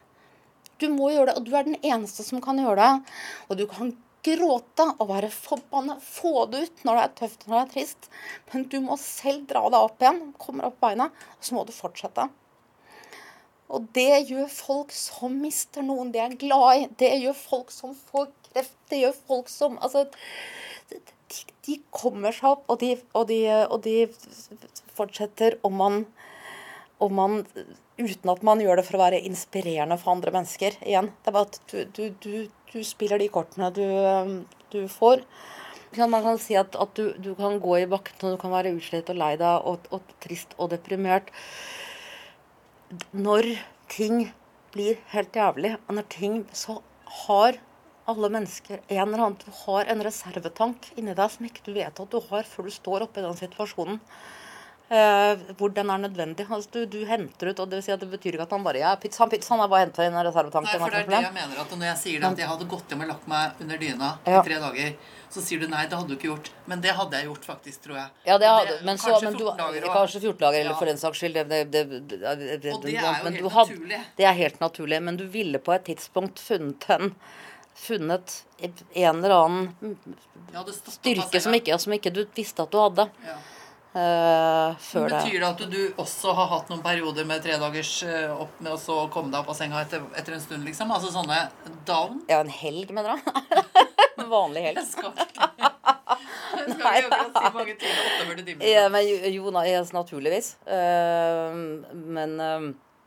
Du 0.80 0.86
må 0.94 1.10
gjøre 1.12 1.28
det, 1.28 1.34
og 1.36 1.44
du 1.44 1.52
er 1.52 1.68
den 1.68 1.76
eneste 1.84 2.24
som 2.24 2.40
kan 2.40 2.56
gjøre 2.56 2.80
det. 2.80 3.12
Og 3.50 3.60
du 3.60 3.66
kan 3.68 3.92
gråte 4.24 4.86
og 4.94 5.10
være 5.10 5.28
forbanna, 5.34 5.98
få 6.00 6.46
det 6.48 6.64
ut 6.64 6.84
når 6.86 6.96
det 6.96 7.04
er 7.04 7.14
tøft 7.20 7.44
når 7.44 7.58
det 7.58 7.62
er 7.62 7.72
trist. 7.74 8.08
Men 8.48 8.64
du 8.72 8.78
må 8.86 8.96
selv 9.02 9.44
dra 9.52 9.66
deg 9.66 9.90
opp 9.90 10.00
igjen, 10.00 10.22
kommer 10.40 10.70
opp 10.70 10.80
beina, 10.80 11.10
og 11.36 11.44
så 11.44 11.58
må 11.58 11.66
du 11.68 11.74
fortsette. 11.76 12.30
Og 13.72 13.92
det 13.96 14.24
gjør 14.28 14.48
folk 14.52 14.96
som 14.96 15.36
mister 15.44 15.84
noen 15.84 16.16
de 16.16 16.24
er 16.24 16.40
glad 16.40 16.80
i. 16.80 16.90
Det 17.04 17.12
gjør 17.26 17.36
folk 17.36 17.76
som 17.76 17.92
får 18.08 18.32
kreft. 18.48 18.76
Det 18.88 19.04
gjør 19.04 19.16
folk 19.28 19.52
som 19.52 19.78
Altså 19.80 20.06
de 21.66 21.78
kommer 21.94 22.34
seg 22.34 22.56
opp, 22.56 22.66
og 22.72 22.80
de, 22.82 22.96
og 23.18 23.28
de, 23.30 23.38
og 23.68 23.82
de 23.84 23.96
fortsetter 24.96 25.58
om 25.66 25.78
man, 25.78 26.02
om 27.02 27.16
man, 27.18 27.40
Uten 28.02 28.30
at 28.32 28.40
man 28.46 28.60
gjør 28.62 28.80
det 28.80 28.86
for 28.86 28.96
å 28.96 29.02
være 29.02 29.20
inspirerende 29.28 29.98
for 30.00 30.14
andre 30.14 30.32
mennesker. 30.34 30.78
Igjen. 30.80 31.10
Det 31.22 31.28
er 31.28 31.34
bare 31.36 31.50
at 31.50 31.58
du, 31.70 31.82
du, 31.92 32.04
du, 32.24 32.36
du 32.72 32.78
spiller 32.88 33.20
de 33.20 33.28
kortene 33.30 33.68
du, 33.76 34.78
får. 34.88 35.22
Man 36.00 36.24
kan 36.24 36.40
si 36.40 36.56
at, 36.56 36.72
at 36.80 36.96
du, 36.96 37.30
kan 37.36 37.58
gå 37.60 37.82
i 37.82 37.88
bakken 37.90 38.24
og 38.24 38.34
du 38.34 38.40
kan 38.40 38.54
være 38.54 38.72
utslitt 38.72 39.12
og 39.12 39.20
lei 39.20 39.34
deg 39.36 39.68
og, 39.68 39.84
og 39.92 40.14
trist 40.24 40.56
og 40.56 40.72
deprimert. 40.72 41.28
Når 43.12 43.50
ting 43.92 44.30
blir 44.72 44.96
helt 45.12 45.36
jævlig, 45.36 45.76
og 45.84 45.98
når 45.98 46.08
ting 46.16 46.40
så 46.56 46.80
har 47.26 47.60
alle 48.10 48.30
mennesker 48.34 48.80
en 48.88 49.02
eller 49.02 49.24
annen, 49.24 49.38
Du 49.44 49.50
har 49.64 49.84
en 49.84 50.02
reservetank 50.02 50.92
inni 50.96 51.14
deg 51.14 51.30
som 51.30 51.46
ikke 51.46 51.66
du 51.66 51.74
vet 51.76 52.00
at 52.00 52.10
du 52.10 52.20
har 52.30 52.46
før 52.48 52.68
du 52.68 52.74
står 52.74 53.06
oppe 53.06 53.22
i 53.22 53.26
den 53.26 53.38
situasjonen. 53.38 54.00
Eh, 54.92 55.38
hvor 55.56 55.70
den 55.72 55.88
er 55.88 56.00
nødvendig. 56.02 56.44
Altså, 56.50 56.68
du, 56.72 56.80
du, 56.86 56.98
henter 57.08 57.48
ut, 57.48 57.60
og 57.62 57.68
Det 57.70 57.78
vil 57.78 57.84
si 57.86 57.92
at 57.94 58.00
det 58.02 58.10
betyr 58.12 58.36
ikke 58.36 58.44
at 58.44 58.50
han 58.52 58.64
bare 58.64 58.82
ja, 58.82 58.90
pizza, 59.00 59.24
pizza, 59.30 59.54
han 59.54 59.62
har 59.62 59.70
bare 59.72 59.86
henta 59.86 60.04
inn 60.04 60.12
en 60.12 60.26
reservetank. 60.26 60.66
Nei, 60.68 60.80
for 60.82 60.92
det 60.92 60.98
er 61.00 61.06
det 61.08 61.20
jeg 61.22 61.34
mener. 61.38 61.60
at 61.62 61.70
Når 61.72 61.86
jeg 61.86 62.00
sier 62.02 62.20
det 62.20 62.28
at 62.28 62.42
jeg 62.42 62.50
hadde 62.50 62.66
gått 62.68 62.92
hjem 62.92 63.04
og 63.06 63.08
lagt 63.08 63.30
meg 63.30 63.62
under 63.64 63.80
dyna 63.80 64.10
ja. 64.26 64.34
i 64.34 64.42
tre 64.50 64.58
dager, 64.66 64.90
så 65.32 65.44
sier 65.46 65.62
du 65.62 65.70
nei, 65.72 65.86
det 65.88 65.96
hadde 65.96 66.12
du 66.12 66.18
ikke 66.18 66.28
gjort. 66.28 66.50
Men 66.68 66.82
det 66.84 66.92
hadde 66.98 67.22
jeg 67.22 67.30
gjort, 67.30 67.48
faktisk, 67.54 67.84
tror 67.86 67.96
jeg. 68.02 68.10
Ja, 68.28 68.36
det 68.42 68.50
hadde, 68.52 68.74
men 68.84 69.00
så, 69.00 69.14
kanskje, 69.14 69.30
men 69.30 69.38
14 69.38 69.62
dager, 69.62 69.86
kanskje 69.94 70.20
14 70.26 70.42
dager, 70.42 70.58
eller 70.60 70.76
for 70.82 70.92
den 70.92 71.00
saks 71.00 71.22
skyld. 71.22 71.40
Det, 71.54 71.62
det, 71.72 71.84
det, 72.10 72.74
og 72.74 72.84
det 72.84 72.98
er 72.98 73.40
jo 73.40 73.54
helt 73.54 73.70
naturlig. 73.70 74.02
Det 74.18 74.28
er 74.28 74.36
helt 74.42 74.60
naturlig, 74.60 75.00
men 75.08 75.22
du 75.22 75.24
ville 75.38 75.62
på 75.62 75.72
et 75.72 75.88
tidspunkt 75.88 76.42
funnet 76.42 76.84
den 76.90 77.14
funnet 77.74 78.44
en 78.58 79.24
eller 79.24 79.36
annen 79.36 79.96
styrke 80.88 81.40
som 81.40 81.54
ikke, 81.56 81.78
som 81.78 81.94
ikke, 81.96 82.12
du 82.14 82.24
visste 82.34 82.64
at 82.64 82.72
du 82.72 82.78
hadde. 82.80 83.08
Ja. 83.26 83.38
Uh, 83.92 84.72
før 84.80 85.10
Betyr 85.10 85.42
det 85.42 85.48
at 85.50 85.58
du 85.68 85.80
også 86.00 86.32
har 86.32 86.46
hatt 86.48 86.70
noen 86.72 86.80
perioder 86.80 87.26
med 87.28 87.42
tre 87.44 87.58
dagers 87.60 87.90
uh, 88.08 88.30
opp 88.40 88.54
med 88.64 88.70
å 88.72 88.78
så 88.80 88.94
komme 89.12 89.28
deg 89.28 89.42
opp 89.42 89.50
av 89.52 89.58
senga 89.58 89.82
etter, 89.84 90.06
etter, 90.16 90.38
en 90.38 90.40
stund, 90.40 90.64
liksom? 90.64 90.94
Altså 90.96 91.10
sånne 91.12 91.42
down? 91.84 92.22
Ja, 92.30 92.38
en 92.40 92.48
helg, 92.48 92.88
mener 92.96 93.20
du? 93.20 93.42
en 94.22 94.30
vanlig 94.32 94.64
helg. 94.64 94.80
skal 94.88 95.12
ikke, 95.12 95.50
skal 96.72 96.96
ikke 97.02 97.20
si 97.36 97.52
mange 97.58 97.76
timer, 97.82 98.64
Ja, 98.64 98.86
men, 98.94 99.12
jo, 99.34 99.52
naturligvis. 99.52 100.54
Uh, 100.64 101.52
men 101.92 102.40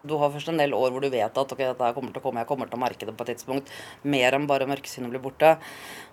du 0.07 0.15
har 0.21 0.31
først 0.33 0.51
en 0.51 0.61
del 0.61 0.75
år 0.77 0.93
hvor 0.93 1.03
du 1.03 1.09
vet 1.13 1.39
at 1.41 1.53
ok, 1.55 1.61
dette 1.61 1.91
kommer 1.97 2.13
til 2.13 2.21
å 2.21 2.25
komme, 2.25 2.43
jeg 2.43 2.49
kommer 2.49 2.69
til 2.69 2.79
å 2.79 2.83
merke 2.83 3.07
det 3.07 3.15
på 3.17 3.25
et 3.25 3.33
tidspunkt. 3.33 3.71
Mer 4.15 4.37
enn 4.37 4.47
bare 4.49 4.67
mørkesynet 4.69 5.11
blir 5.13 5.23
borte. 5.23 5.55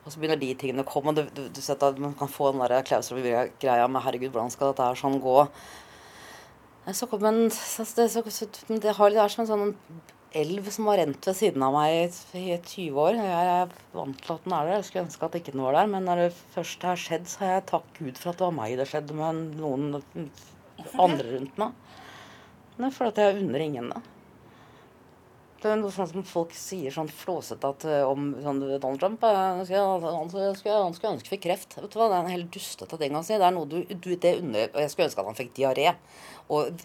Og 0.02 0.12
så 0.12 0.22
begynner 0.22 0.40
de 0.40 0.52
tingene 0.58 0.86
å 0.86 0.88
komme. 0.88 1.14
Du, 1.16 1.22
du, 1.36 1.44
du 1.52 1.60
at 1.62 2.00
Man 2.02 2.16
kan 2.18 2.30
få 2.30 2.50
den 2.52 2.64
der 2.64 2.86
klaustrofobia-greia 2.88 3.86
med 3.88 4.02
'herregud, 4.02 4.32
hvordan 4.32 4.50
skal 4.50 4.72
dette 4.72 4.88
her 4.88 4.98
sånn 4.98 5.20
gå'? 5.22 5.46
Så 6.90 7.06
kom 7.06 7.24
en, 7.24 7.44
det, 7.46 7.54
så, 7.54 7.84
det, 7.86 8.96
har, 8.96 9.10
det 9.14 9.20
er 9.22 9.30
som 9.30 9.44
en 9.44 9.50
sånn 9.52 9.76
elv 10.34 10.68
som 10.72 10.88
har 10.90 10.98
rent 10.98 11.26
ved 11.28 11.36
siden 11.36 11.62
av 11.62 11.74
meg 11.76 11.92
i, 11.94 12.40
i 12.40 12.56
20 12.56 12.98
år. 12.98 13.18
Jeg 13.20 13.50
er 13.52 13.74
vant 13.94 14.18
til 14.18 14.34
at 14.34 14.46
den 14.46 14.56
er 14.56 14.66
der. 14.66 14.78
Jeg 14.80 14.88
skulle 14.88 15.04
ønske 15.06 15.28
at 15.28 15.38
ikke 15.38 15.54
den 15.54 15.64
var 15.66 15.76
der. 15.78 15.90
Men 15.92 16.08
når 16.08 16.24
det 16.24 16.40
først 16.56 16.86
har 16.88 16.98
skjedd, 17.00 17.28
så 17.30 17.44
har 17.44 17.54
jeg 17.56 17.68
takk 17.70 17.92
Gud 17.98 18.18
for 18.18 18.32
at 18.32 18.40
det 18.40 18.48
var 18.48 18.56
meg 18.56 18.76
det 18.80 18.88
skjedde 18.90 19.18
med 19.18 19.42
noen 19.60 20.30
andre 20.98 21.36
rundt 21.36 21.60
meg. 21.60 21.81
Nei, 22.80 22.90
for 22.94 23.10
at 23.10 23.20
jeg 23.20 23.42
unner 23.42 23.64
ingen 23.64 23.92
det. 23.92 24.00
Det 25.62 25.70
er 25.70 25.76
noe 25.78 25.94
sånn 25.94 26.08
som 26.10 26.24
folk 26.26 26.54
sier 26.58 26.90
sånn 26.90 27.06
flåsete 27.06 27.68
at, 27.68 27.84
eh, 27.86 28.02
om 28.02 28.32
sånn, 28.42 28.58
Donald 28.82 28.98
Trump 28.98 29.22
han 29.22 29.60
han, 29.62 30.30
skulle, 30.32 31.12
ønske 31.12 31.30
fikk 31.30 31.44
kreft. 31.44 31.76
Vet 31.78 31.92
du 31.92 32.00
hva, 32.00 32.08
Det 32.10 32.16
er 32.16 32.24
en 32.24 32.34
helt 32.34 32.50
dustete 32.50 32.98
ting 32.98 33.14
å 33.14 33.22
si. 33.22 33.36
Det 33.38 33.46
er 33.46 33.54
noe 33.54 33.70
du, 33.70 33.84
du 33.86 34.16
det 34.16 34.40
unner 34.40 34.72
Og 34.72 34.80
jeg 34.82 34.90
skulle 34.90 35.06
ønske 35.06 35.22
at 35.22 35.30
han 35.30 35.38
fikk 35.38 35.54
diaré. 35.54 35.94
Og 36.50 36.82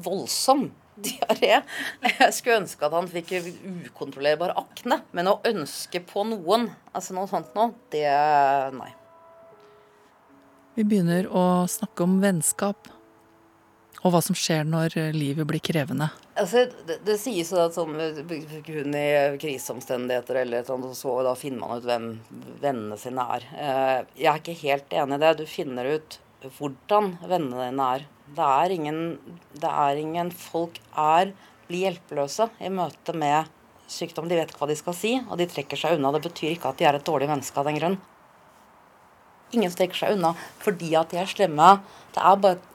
voldsom 0.00 0.70
diaré. 1.08 1.60
Jeg 2.00 2.32
skulle 2.32 2.62
ønske 2.62 2.88
at 2.88 2.96
han 2.96 3.12
fikk 3.12 3.34
ukontrollerbar 3.90 4.56
akne. 4.56 5.02
Men 5.12 5.28
å 5.28 5.40
ønske 5.44 6.00
på 6.00 6.24
noen, 6.24 6.70
altså 6.96 7.18
noe 7.18 7.28
sånt 7.28 7.52
noe, 7.58 7.74
det 7.92 8.08
Nei. 8.78 8.92
Vi 10.74 10.88
begynner 10.88 11.28
å 11.28 11.44
snakke 11.70 12.08
om 12.08 12.22
vennskap. 12.24 12.88
Og 14.04 14.12
hva 14.12 14.20
som 14.24 14.36
skjer 14.36 14.66
når 14.68 14.98
eh, 15.00 15.14
livet 15.16 15.48
blir 15.48 15.62
krevende. 15.64 16.10
Altså, 16.36 16.66
det, 16.88 16.98
det 17.06 17.16
sies 17.22 17.52
jo 17.54 17.62
at 17.62 17.76
sånn, 17.76 17.94
kun 18.66 18.98
i 18.98 19.06
kriseomstendigheter 19.40 20.42
eller 20.42 20.66
sånn, 20.66 20.84
så 20.96 21.16
da 21.24 21.32
finner 21.38 21.62
man 21.62 21.80
ut 21.80 21.88
hvem 21.88 22.10
vennene 22.60 22.98
sine 23.00 23.24
er. 23.38 23.48
Eh, 23.54 23.96
jeg 24.20 24.30
er 24.32 24.42
ikke 24.42 24.58
helt 24.60 24.92
enig 25.00 25.16
i 25.16 25.24
det. 25.24 25.32
Du 25.40 25.46
finner 25.48 25.88
ut 25.96 26.18
hvordan 26.58 27.14
vennene 27.24 27.70
dine 27.70 27.88
er. 27.96 28.06
Det 28.36 28.52
er 28.64 28.72
ingen, 28.76 29.00
det 29.56 29.70
er 29.70 30.00
ingen 30.00 30.30
Folk 30.36 30.78
er 31.00 31.32
blir 31.68 31.86
hjelpeløse 31.86 32.48
i 32.60 32.70
møte 32.72 33.14
med 33.16 33.48
sykdom. 33.90 34.28
De 34.28 34.36
vet 34.38 34.50
ikke 34.50 34.62
hva 34.62 34.70
de 34.70 34.76
skal 34.78 34.96
si, 34.96 35.14
og 35.22 35.38
de 35.40 35.48
trekker 35.48 35.80
seg 35.80 35.96
unna. 35.96 36.12
Det 36.14 36.24
betyr 36.26 36.54
ikke 36.54 36.72
at 36.72 36.80
de 36.80 36.88
er 36.88 36.98
et 36.98 37.06
dårlig 37.06 37.30
menneske 37.30 37.60
av 37.60 37.68
den 37.68 37.78
grunn. 37.80 37.96
Ingen 39.54 39.72
strekker 39.72 40.00
seg 40.00 40.16
unna 40.16 40.34
fordi 40.62 40.94
at 40.98 41.12
de 41.12 41.20
er 41.22 41.30
slemme. 41.30 41.76
Det 42.14 42.22
er 42.22 42.40
bare 42.42 42.73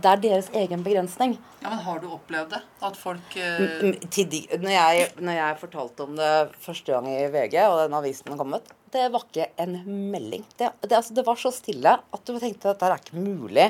det 0.00 0.10
er 0.10 0.20
deres 0.22 0.50
egen 0.56 0.82
begrensning. 0.84 1.36
Ja, 1.60 1.70
Men 1.70 1.82
har 1.84 2.00
du 2.02 2.08
opplevd 2.14 2.54
det? 2.54 2.60
At 2.86 2.98
folk 2.98 3.36
uh... 3.36 3.86
de, 4.16 4.40
når, 4.56 4.72
jeg, 4.72 5.08
når, 5.20 5.34
jeg, 5.36 5.58
fortalte 5.60 6.06
om 6.06 6.18
det 6.18 6.34
første 6.64 6.94
gang 6.94 7.08
i 7.10 7.16
VG, 7.32 7.56
og 7.66 7.78
den 7.82 7.96
avisen 7.98 8.38
kom 8.40 8.56
ut, 8.56 8.74
det 8.90 9.06
var 9.12 9.26
ikke 9.26 9.50
en 9.62 9.76
melding. 10.12 10.44
Det, 10.56 10.72
det, 10.82 10.96
altså, 10.96 11.14
det 11.16 11.26
var 11.26 11.40
så 11.40 11.52
stille 11.54 11.96
at 12.00 12.26
du 12.26 12.38
tenkte 12.38 12.72
at 12.72 12.80
dette 12.80 12.90
er 12.90 13.02
ikke 13.02 13.22
mulig. 13.22 13.68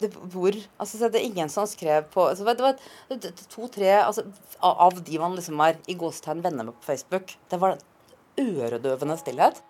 Det, 0.00 0.10
hvor 0.32 0.56
altså, 0.80 1.10
det 1.12 1.20
er 1.20 1.28
ingen 1.28 1.52
som 1.52 1.66
skrev 1.68 2.06
på 2.10 2.24
altså, 2.30 2.46
Det 2.48 2.64
var 2.64 2.78
to-tre 3.52 3.90
altså, 4.00 4.24
av 4.64 4.96
de 5.04 5.20
man 5.20 5.36
liksom 5.36 5.60
er 5.62 5.76
i 5.86 5.98
gåstegn 6.00 6.40
venner 6.42 6.66
med 6.66 6.78
på 6.80 6.88
Facebook. 6.94 7.36
Det 7.50 7.60
var 7.60 7.76
øredøvende 8.40 9.18
stillhet. 9.20 9.60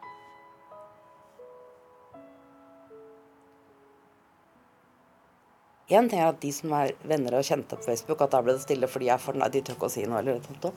Én 5.86 6.08
ting 6.10 6.18
er 6.18 6.32
at 6.32 6.40
de 6.42 6.48
som 6.50 6.72
er 6.74 6.96
venner 7.06 7.36
og 7.38 7.44
kjente 7.46 7.76
på 7.78 7.86
Facebook, 7.86 8.22
at 8.24 8.32
da 8.34 8.40
ble 8.42 8.56
det 8.56 8.64
stille 8.64 8.88
fordi 8.90 9.06
jeg 9.06 9.22
for, 9.22 9.38
de 9.38 9.60
tør 9.62 9.76
ikke 9.76 9.86
å 9.86 9.92
si 9.94 10.02
noe. 10.02 10.18
eller 10.18 10.40
noe 10.42 10.72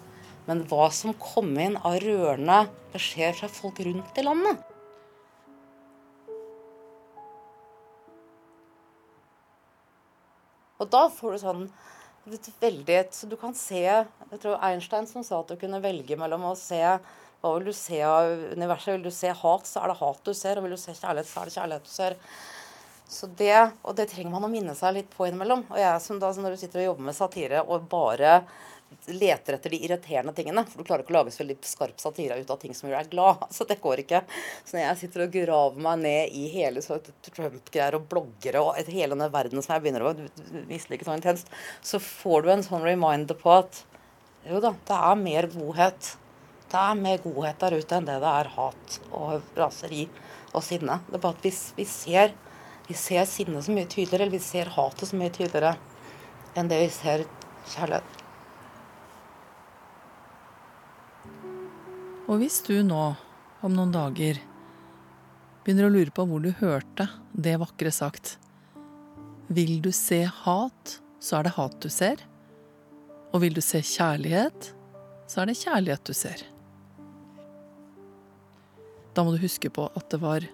Men 0.45 0.61
hva 0.69 0.89
som 0.93 1.15
kom 1.17 1.49
inn 1.57 1.77
av 1.81 1.97
rørende 2.03 2.59
beskjeder 2.93 3.39
fra 3.39 3.49
folk 3.49 3.81
rundt 3.85 4.19
i 4.21 4.25
landet 4.25 4.65
Og 10.79 10.87
da 10.93 11.07
får 11.11 11.33
du 11.33 11.39
sånn 11.41 11.65
veldig 12.61 12.99
Så 13.11 13.27
du 13.27 13.35
kan 13.35 13.53
se 13.57 13.81
Jeg 13.83 14.39
tror 14.39 14.61
Einstein 14.63 15.09
som 15.09 15.25
sa 15.25 15.41
at 15.41 15.49
du 15.49 15.57
kunne 15.59 15.81
velge 15.83 16.15
mellom 16.15 16.51
å 16.51 16.55
se 16.55 16.83
hva 17.39 17.53
vil 17.55 17.69
du 17.69 17.71
se 17.71 18.01
av 18.03 18.29
universet? 18.51 18.97
Vil 18.97 19.05
du 19.05 19.13
se 19.15 19.29
hat, 19.31 19.67
så 19.67 19.79
er 19.79 19.93
det 19.93 19.99
hat 20.01 20.25
du 20.27 20.33
ser. 20.35 20.59
Og 20.59 20.65
vil 20.65 20.73
du 20.75 20.79
se 20.81 20.91
kjærlighet, 20.91 21.29
så 21.29 21.39
er 21.39 21.47
det 21.47 21.53
kjærlighet 21.55 21.85
du 21.85 21.91
ser. 21.93 22.15
Så 23.09 23.27
det, 23.37 23.71
og 23.81 23.95
det 23.97 24.05
trenger 24.11 24.35
man 24.35 24.45
å 24.45 24.51
minne 24.51 24.75
seg 24.77 24.93
litt 24.93 25.07
på 25.09 25.25
innimellom. 25.25 25.63
Og 25.71 25.79
jeg 25.81 26.01
som 26.03 26.19
da, 26.21 26.29
når 26.29 26.53
du 26.53 26.59
sitter 26.61 26.83
og 26.83 26.91
jobber 26.91 27.07
med 27.07 27.17
satire 27.17 27.63
og 27.65 27.87
bare 27.89 28.43
leter 29.09 29.53
etter 29.53 29.69
de 29.69 29.77
irriterende 29.85 30.33
tingene 30.33 30.63
For 30.65 30.81
du 30.81 30.87
klarer 30.87 31.03
ikke 31.03 31.13
å 31.13 31.17
lage 31.19 31.33
så 31.33 31.43
veldig 31.43 31.57
skarp 31.65 31.99
satire 32.01 32.39
ut 32.39 32.49
av 32.49 32.57
ting 32.61 32.73
som 32.77 32.89
gjør 32.89 33.03
deg 33.03 33.11
glad. 33.13 33.43
Så 33.55 33.65
det 33.69 33.79
går 33.81 34.03
ikke. 34.03 34.21
Så 34.63 34.77
når 34.77 34.83
jeg 34.83 34.99
sitter 35.01 35.25
og 35.25 35.33
graver 35.33 35.83
meg 35.85 36.01
ned 36.03 36.37
i 36.37 36.45
hele 36.53 36.83
Trump-greier 36.85 37.97
og 37.97 38.07
bloggere 38.11 38.63
og 38.65 38.77
hele 38.89 39.15
denne 39.15 39.29
verden 39.33 39.65
som 39.65 39.75
jeg 39.75 39.85
begynner 39.85 40.05
å 40.05 40.15
mislike 40.69 41.07
så 41.07 41.17
intenst, 41.17 41.49
så 41.81 42.01
får 42.03 42.45
du 42.45 42.51
en 42.53 42.65
sånn 42.65 42.85
reminder 42.85 43.37
på 43.37 43.53
at 43.57 43.83
jo 44.49 44.61
da, 44.63 44.75
det 44.87 44.97
er 45.09 45.17
mer 45.19 45.49
godhet. 45.51 46.11
Det 46.69 46.77
er 46.81 47.01
mer 47.01 47.25
godhet 47.25 47.57
der 47.61 47.75
ute 47.81 47.97
enn 47.97 48.05
det 48.05 48.19
det 48.21 48.35
er 48.43 48.53
hat 48.53 48.99
og 49.09 49.57
raseri 49.57 50.05
og 50.53 50.61
sinne. 50.65 51.01
Det 51.09 51.17
er 51.17 51.25
bare 51.25 51.37
at 51.37 51.45
vi, 51.45 51.53
vi 51.77 51.85
ser 51.89 52.37
vi 52.89 52.95
ser 52.97 53.27
sinnet 53.29 53.67
så 53.67 53.73
mye 53.73 53.85
tydeligere, 53.85 54.25
eller 54.25 54.33
vi 54.33 54.41
ser 54.41 54.71
hatet 54.73 55.11
så 55.11 55.17
mye 55.19 55.29
tydeligere 55.29 55.75
enn 56.57 56.71
det 56.71 56.79
vi 56.81 56.89
ser 56.89 57.25
kjærlighet. 57.69 58.15
Og 62.29 62.41
hvis 62.41 62.59
du 62.65 62.79
nå, 62.85 63.03
om 63.61 63.75
noen 63.75 63.93
dager, 63.93 64.41
begynner 65.61 65.85
å 65.85 65.93
lure 65.93 66.13
på 66.13 66.25
hvor 66.25 66.41
du 66.41 66.49
hørte 66.57 67.05
det 67.33 67.57
vakre 67.61 67.93
sagt 67.93 68.37
Vil 69.53 69.79
du 69.85 69.91
se 69.93 70.23
hat, 70.25 70.99
så 71.21 71.39
er 71.39 71.45
det 71.45 71.55
hat 71.57 71.77
du 71.81 71.89
ser. 71.93 72.21
Og 73.33 73.43
vil 73.43 73.53
du 73.53 73.61
se 73.65 73.81
kjærlighet, 73.85 74.73
så 75.29 75.41
er 75.41 75.49
det 75.49 75.61
kjærlighet 75.61 76.09
du 76.09 76.13
ser. 76.17 76.45
Da 79.13 79.25
må 79.25 79.33
du 79.33 79.41
huske 79.41 79.69
på 79.73 79.89
at 79.93 80.09
det 80.13 80.21
var 80.21 80.45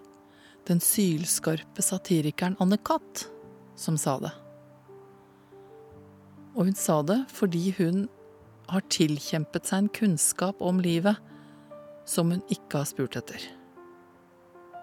den 0.68 0.82
sylskarpe 0.82 1.84
satirikeren 1.86 2.58
Anne 2.60 2.78
Katt 2.78 3.28
som 3.76 3.98
sa 3.98 4.18
det. 4.24 4.32
Og 6.56 6.70
hun 6.70 6.78
sa 6.80 7.02
det 7.06 7.20
fordi 7.36 7.74
hun 7.78 8.06
har 8.72 8.86
tilkjempet 8.90 9.68
seg 9.68 9.84
en 9.84 9.94
kunnskap 9.94 10.62
om 10.64 10.80
livet 10.82 11.20
som 12.10 12.32
hun 12.34 12.42
ikke 12.54 12.82
har 12.82 12.90
spurt 12.90 13.18
etter. 13.20 13.42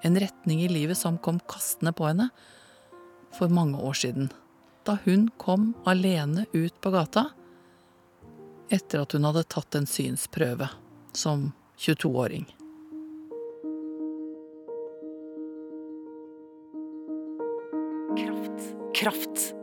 En 0.03 0.19
retning 0.19 0.63
i 0.63 0.71
livet 0.71 0.99
som 0.99 1.19
kom 1.23 1.41
kastende 1.51 1.95
på 1.95 2.07
henne 2.09 2.29
for 3.33 3.51
mange 3.51 3.79
år 3.79 3.97
siden, 3.97 4.31
da 4.85 4.99
hun 5.05 5.29
kom 5.39 5.73
alene 5.89 6.47
ut 6.53 6.75
på 6.83 6.93
gata 6.95 7.31
etter 8.73 9.03
at 9.05 9.15
hun 9.15 9.27
hadde 9.29 9.47
tatt 9.53 9.79
en 9.79 9.89
synsprøve 9.89 10.69
som 11.17 11.51
22-åring. 11.79 12.47
Kraft. 19.03 19.55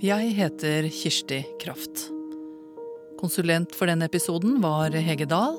Jeg 0.00 0.30
heter 0.32 0.86
Kirsti 0.88 1.42
Kraft. 1.60 2.06
Konsulent 3.20 3.74
for 3.76 3.90
denne 3.90 4.08
episoden 4.08 4.56
var 4.64 4.96
Hege 4.96 5.26
Dahl. 5.28 5.58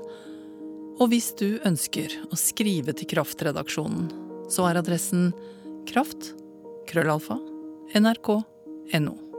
Og 0.97 1.12
hvis 1.13 1.29
du 1.38 1.60
ønsker 1.67 2.15
å 2.34 2.39
skrive 2.39 2.97
til 2.97 3.12
Kraftredaksjonen, 3.13 4.10
så 4.49 4.65
er 4.71 4.81
adressen 4.81 5.29
kraft 5.86 6.34
krøllalfa 6.89 7.38
nrk.no. 8.01 9.31